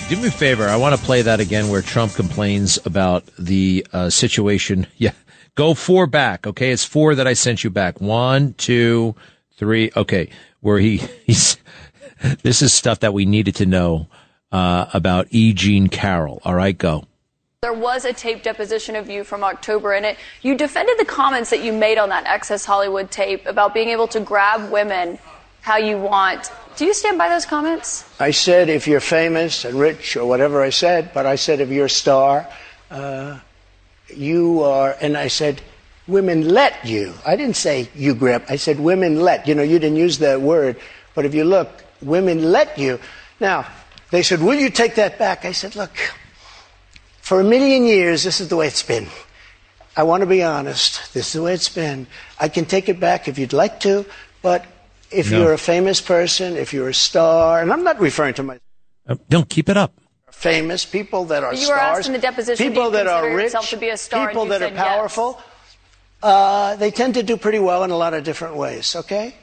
[0.10, 0.68] do me a favor.
[0.68, 4.86] I want to play that again where Trump complains about the uh, situation.
[4.98, 5.14] Yeah.
[5.56, 6.46] Go four back.
[6.46, 6.72] Okay.
[6.72, 8.00] It's four that I sent you back.
[8.00, 9.16] One, two,
[9.56, 9.90] three.
[9.96, 10.30] Okay.
[10.60, 11.58] Where he, he's,
[12.44, 14.08] this is stuff that we needed to know,
[14.52, 15.54] uh, about E.
[15.54, 16.42] Jean Carroll.
[16.46, 16.78] All right.
[16.78, 17.06] Go.
[17.64, 21.50] There was a tape deposition of you from October, and it you defended the comments
[21.50, 25.18] that you made on that Access Hollywood tape about being able to grab women
[25.62, 26.52] how you want.
[26.76, 28.08] Do you stand by those comments?
[28.20, 31.70] I said if you're famous and rich or whatever I said, but I said if
[31.70, 32.48] you're a star,
[32.92, 33.40] uh,
[34.16, 35.60] you are, and I said
[36.08, 37.16] women let you.
[37.26, 38.44] I didn't say you grab.
[38.48, 39.48] I said women let.
[39.48, 40.80] You know, you didn't use that word,
[41.16, 43.00] but if you look, women let you.
[43.40, 43.66] Now
[44.12, 45.44] they said, will you take that back?
[45.44, 45.98] I said, look.
[47.28, 49.08] For a million years, this is the way it's been.
[49.98, 51.14] I want to be honest.
[51.14, 52.08] This is the way it's been.
[52.40, 54.06] I can take it back if you'd like to,
[54.42, 54.64] but
[55.12, 55.40] if No.
[55.40, 58.56] you're a famous person, if you're a star, and I'm not referring to my
[59.10, 59.92] Uh, don't keep it up.
[60.32, 63.28] famous people that are But you were stars, asked in the deposition, people that are
[63.36, 64.88] rich, to be a star, people that are said yes.
[64.88, 65.30] powerful.
[66.24, 68.96] Uh, they tend to do pretty well in a lot of different ways.
[68.96, 69.36] Okay.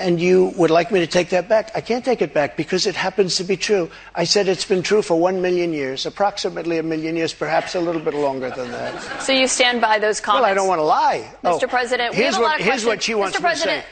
[0.00, 1.70] And you would like me to take that back?
[1.74, 3.90] I can't take it back because it happens to be true.
[4.14, 7.80] I said it's been true for one million years, approximately a million years, perhaps a
[7.80, 9.22] little bit longer than that.
[9.22, 10.42] So you stand by those comments?
[10.42, 11.30] Well, I don't want to lie.
[11.44, 11.64] Mr.
[11.64, 13.44] Oh, President, we here's what, lot of here's what she wants Mr.
[13.44, 13.84] me to say.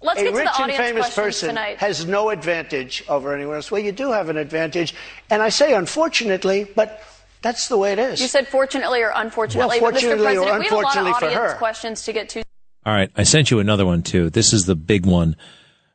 [0.00, 1.78] let's a get to rich the and audience famous person tonight.
[1.78, 3.70] has no advantage over anyone else.
[3.70, 4.94] Well, you do have an advantage,
[5.30, 7.02] and I say unfortunately, but
[7.40, 8.20] that's the way it is.
[8.20, 10.02] You said fortunately or unfortunately, Well, but Mr.
[10.02, 12.42] fortunately or President, we have a lot of audience questions to get to.
[12.84, 13.10] All right.
[13.16, 14.30] I sent you another one too.
[14.30, 15.36] This is the big one.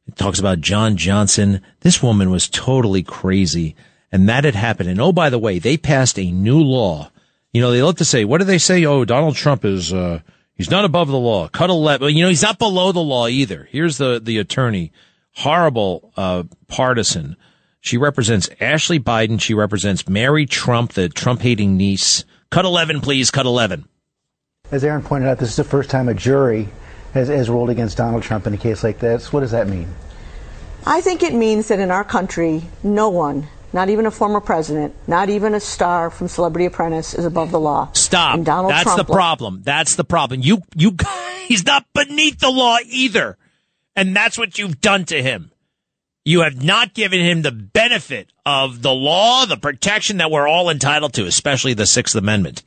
[0.08, 1.62] It talks about John Johnson.
[1.82, 3.76] This woman was totally crazy
[4.12, 4.90] and that had happened.
[4.90, 7.12] And oh, by the way, they passed a new law.
[7.52, 8.86] You know, they love to say, what do they say?
[8.86, 10.22] Oh, Donald Trump is, uh,
[10.56, 11.48] he's not above the law.
[11.48, 12.16] Cut 11.
[12.16, 13.68] You know, he's not below the law either.
[13.72, 14.92] Here's the, the attorney.
[15.36, 17.38] Horrible, uh, partisan.
[17.80, 19.40] She represents Ashley Biden.
[19.40, 22.26] She represents Mary Trump, the Trump hating niece.
[22.50, 23.30] Cut 11, please.
[23.32, 23.88] Cut 11.
[24.72, 26.70] As Erin pointed out, this is the first time a jury
[27.14, 29.32] has, has ruled against Donald Trump in a case like this.
[29.32, 29.88] What does that mean?
[30.86, 34.96] I think it means that in our country, no one, not even a former president,
[35.08, 37.90] not even a star from Celebrity Apprentice, is above the law.
[37.94, 38.36] Stop.
[38.36, 39.62] And Donald That's Trump the problem.
[39.64, 40.42] That's the problem.
[40.42, 40.96] You, you,
[41.48, 43.38] he's not beneath the law either.
[43.96, 45.52] And that's what you've done to him.
[46.24, 50.70] You have not given him the benefit of the law, the protection that we're all
[50.70, 52.64] entitled to, especially the Sixth Amendment.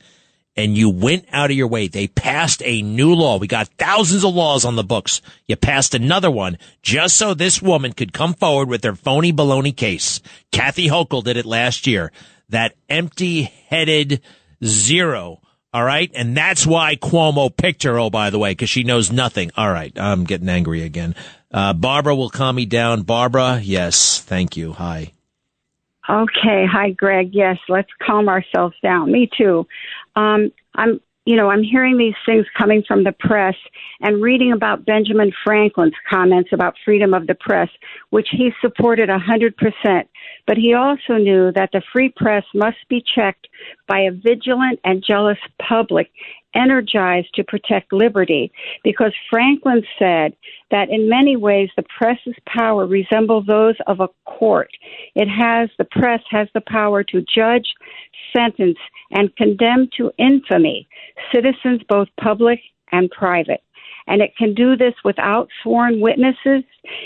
[0.57, 1.87] And you went out of your way.
[1.87, 3.37] They passed a new law.
[3.37, 5.21] We got thousands of laws on the books.
[5.47, 9.75] You passed another one just so this woman could come forward with her phony baloney
[9.75, 10.19] case.
[10.51, 12.11] Kathy Hochul did it last year.
[12.49, 14.21] That empty headed
[14.63, 15.39] zero.
[15.73, 16.11] All right.
[16.13, 17.97] And that's why Cuomo picked her.
[17.97, 19.51] Oh, by the way, because she knows nothing.
[19.55, 19.97] All right.
[19.97, 21.15] I'm getting angry again.
[21.49, 23.03] Uh, Barbara will calm me down.
[23.03, 23.61] Barbara.
[23.63, 24.19] Yes.
[24.19, 24.73] Thank you.
[24.73, 25.13] Hi.
[26.09, 26.65] Okay.
[26.69, 27.29] Hi, Greg.
[27.31, 29.11] Yes, let's calm ourselves down.
[29.11, 29.65] Me too.
[30.15, 33.55] Um, I'm, you know, I'm hearing these things coming from the press
[34.01, 37.69] and reading about Benjamin Franklin's comments about freedom of the press,
[38.09, 40.09] which he supported a hundred percent.
[40.47, 43.47] But he also knew that the free press must be checked
[43.87, 46.09] by a vigilant and jealous public
[46.53, 48.51] energized to protect liberty
[48.83, 50.35] because Franklin said
[50.69, 54.69] that in many ways the press's power resembles those of a court.
[55.15, 57.73] It has, the press has the power to judge,
[58.35, 58.77] sentence,
[59.11, 60.87] and condemned to infamy
[61.33, 62.59] citizens both public
[62.91, 63.61] and private.
[64.07, 66.63] And it can do this without sworn witnesses.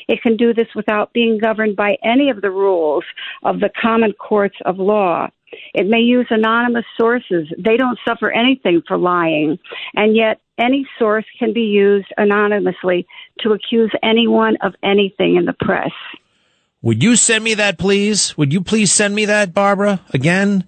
[0.07, 3.03] It can do this without being governed by any of the rules
[3.43, 5.29] of the common courts of law.
[5.73, 7.47] It may use anonymous sources.
[7.57, 9.59] They don't suffer anything for lying.
[9.93, 13.05] And yet, any source can be used anonymously
[13.41, 15.91] to accuse anyone of anything in the press.
[16.81, 18.37] Would you send me that, please?
[18.37, 20.01] Would you please send me that, Barbara?
[20.13, 20.65] Again?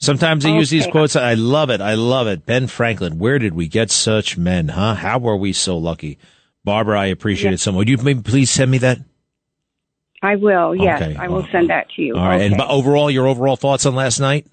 [0.00, 1.16] Sometimes they use these quotes.
[1.16, 1.80] I love it.
[1.80, 2.46] I love it.
[2.46, 4.94] Ben Franklin, where did we get such men, huh?
[4.94, 6.18] How were we so lucky?
[6.64, 7.78] Barbara, I appreciate it so much.
[7.78, 8.98] Would you maybe please send me that?
[10.22, 11.00] I will, yes.
[11.02, 11.16] Okay.
[11.16, 12.16] I will send that to you.
[12.16, 12.40] All right.
[12.42, 12.62] And Okay.
[12.62, 14.46] but overall, your overall thoughts on last night?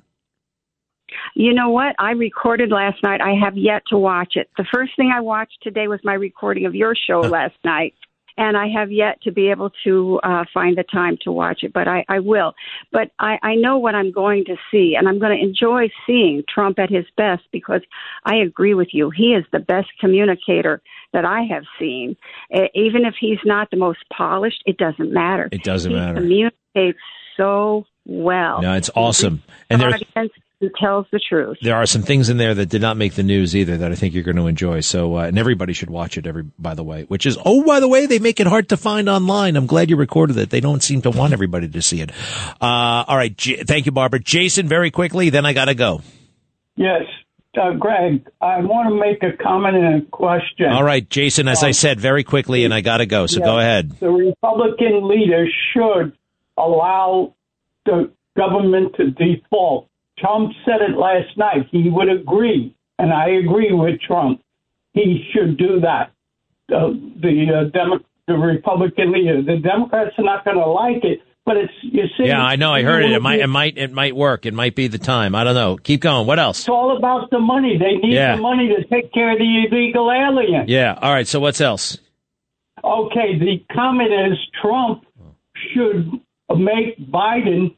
[1.35, 1.95] You know what?
[1.99, 3.21] I recorded last night.
[3.21, 4.49] I have yet to watch it.
[4.57, 7.93] The first thing I watched today was my recording of your show last night.
[8.37, 11.71] And I have yet to be able to uh, find the time to watch it,
[11.73, 12.53] but I, I will.
[12.91, 16.43] But I, I know what I'm going to see, and I'm going to enjoy seeing
[16.53, 17.81] Trump at his best because
[18.25, 19.09] I agree with you.
[19.09, 20.81] He is the best communicator
[21.13, 22.17] that I have seen.
[22.53, 25.49] Uh, even if he's not the most polished, it doesn't matter.
[25.51, 26.21] It doesn't matter.
[26.21, 26.51] he matter.
[26.75, 26.99] communicates
[27.37, 28.61] so well.
[28.61, 29.43] No, it's awesome.
[29.69, 30.01] And there's
[30.59, 31.57] who tells the truth.
[31.61, 33.95] There are some things in there that did not make the news either that I
[33.95, 34.79] think you're going to enjoy.
[34.79, 36.25] So, uh, and everybody should watch it.
[36.25, 38.77] Every by the way, which is oh by the way, they make it hard to
[38.77, 39.55] find online.
[39.55, 40.49] I'm glad you recorded it.
[40.49, 42.11] They don't seem to want everybody to see it.
[42.61, 44.19] Uh, all right, J- thank you, Barbara.
[44.19, 46.01] Jason, very quickly, then I got to go.
[46.77, 47.03] Yes,
[47.61, 50.67] uh, Greg, I want to make a comment and a question.
[50.71, 53.27] All right, Jason, as I Um, said, very quickly, and I got to go.
[53.27, 53.45] So Yeah.
[53.45, 53.91] go ahead.
[53.99, 56.11] The Republican leaders should
[56.57, 57.33] allow
[57.85, 59.87] the government to default.
[60.19, 61.67] Trump said it last night.
[61.71, 64.41] He would agree, and I agree with Trump.
[64.93, 66.11] He should do that.
[66.73, 66.89] Uh,
[67.21, 71.57] the uh, Demo- the Republican leader, the Democrats are not going to like it, but
[71.57, 72.25] it's you see.
[72.27, 72.71] Yeah, I know.
[72.73, 73.11] I heard it.
[73.11, 74.45] It might, it might, it might work.
[74.47, 75.35] It might be the time.
[75.35, 75.77] I don't know.
[75.77, 76.25] Keep going.
[76.25, 76.59] What else?
[76.61, 77.77] It's all about the money.
[77.77, 78.35] They need Yeah.
[78.37, 80.69] the money to take care of the illegal aliens.
[80.69, 80.97] Yeah.
[80.99, 81.27] All right.
[81.27, 81.99] So what's else?
[82.83, 85.03] Okay, the comment is Trump
[85.73, 86.11] should
[86.57, 87.75] make Biden,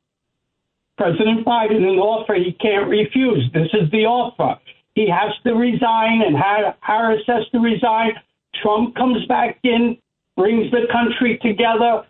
[0.97, 3.49] President Biden, an offer he can't refuse.
[3.53, 4.59] This is the offer.
[4.95, 6.35] He has to resign, and
[6.81, 8.13] Harris has to resign.
[8.61, 9.97] Trump comes back in,
[10.35, 12.03] brings the country together,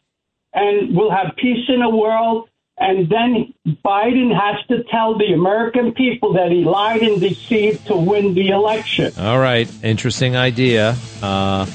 [0.54, 2.50] and we'll have peace in the world.
[2.80, 3.54] And then
[3.84, 8.50] Biden has to tell the American people that he lied and deceived to win the
[8.50, 9.12] election.
[9.20, 9.68] All right.
[9.84, 10.96] Interesting idea.
[11.22, 11.66] Uh,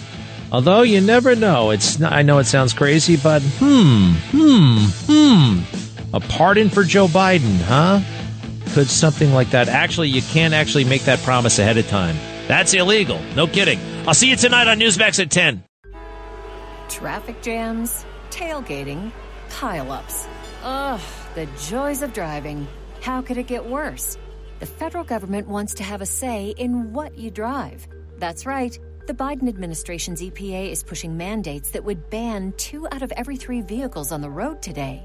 [0.52, 1.72] although you never know.
[1.72, 5.91] It's I know it sounds crazy, but hmm, hmm, hmm.
[6.14, 8.00] A pardon for Joe Biden, huh?
[8.74, 9.68] Could something like that?
[9.68, 12.16] Actually, you can't actually make that promise ahead of time.
[12.48, 13.18] That's illegal.
[13.34, 13.80] No kidding.
[14.06, 15.64] I'll see you tonight on Newsmax at 10.
[16.88, 19.10] Traffic jams, tailgating,
[19.48, 20.26] pileups.
[20.62, 21.00] Ugh,
[21.34, 22.66] the joys of driving.
[23.00, 24.18] How could it get worse?
[24.60, 27.88] The federal government wants to have a say in what you drive.
[28.18, 28.78] That's right.
[29.06, 33.62] The Biden administration's EPA is pushing mandates that would ban two out of every three
[33.62, 35.04] vehicles on the road today.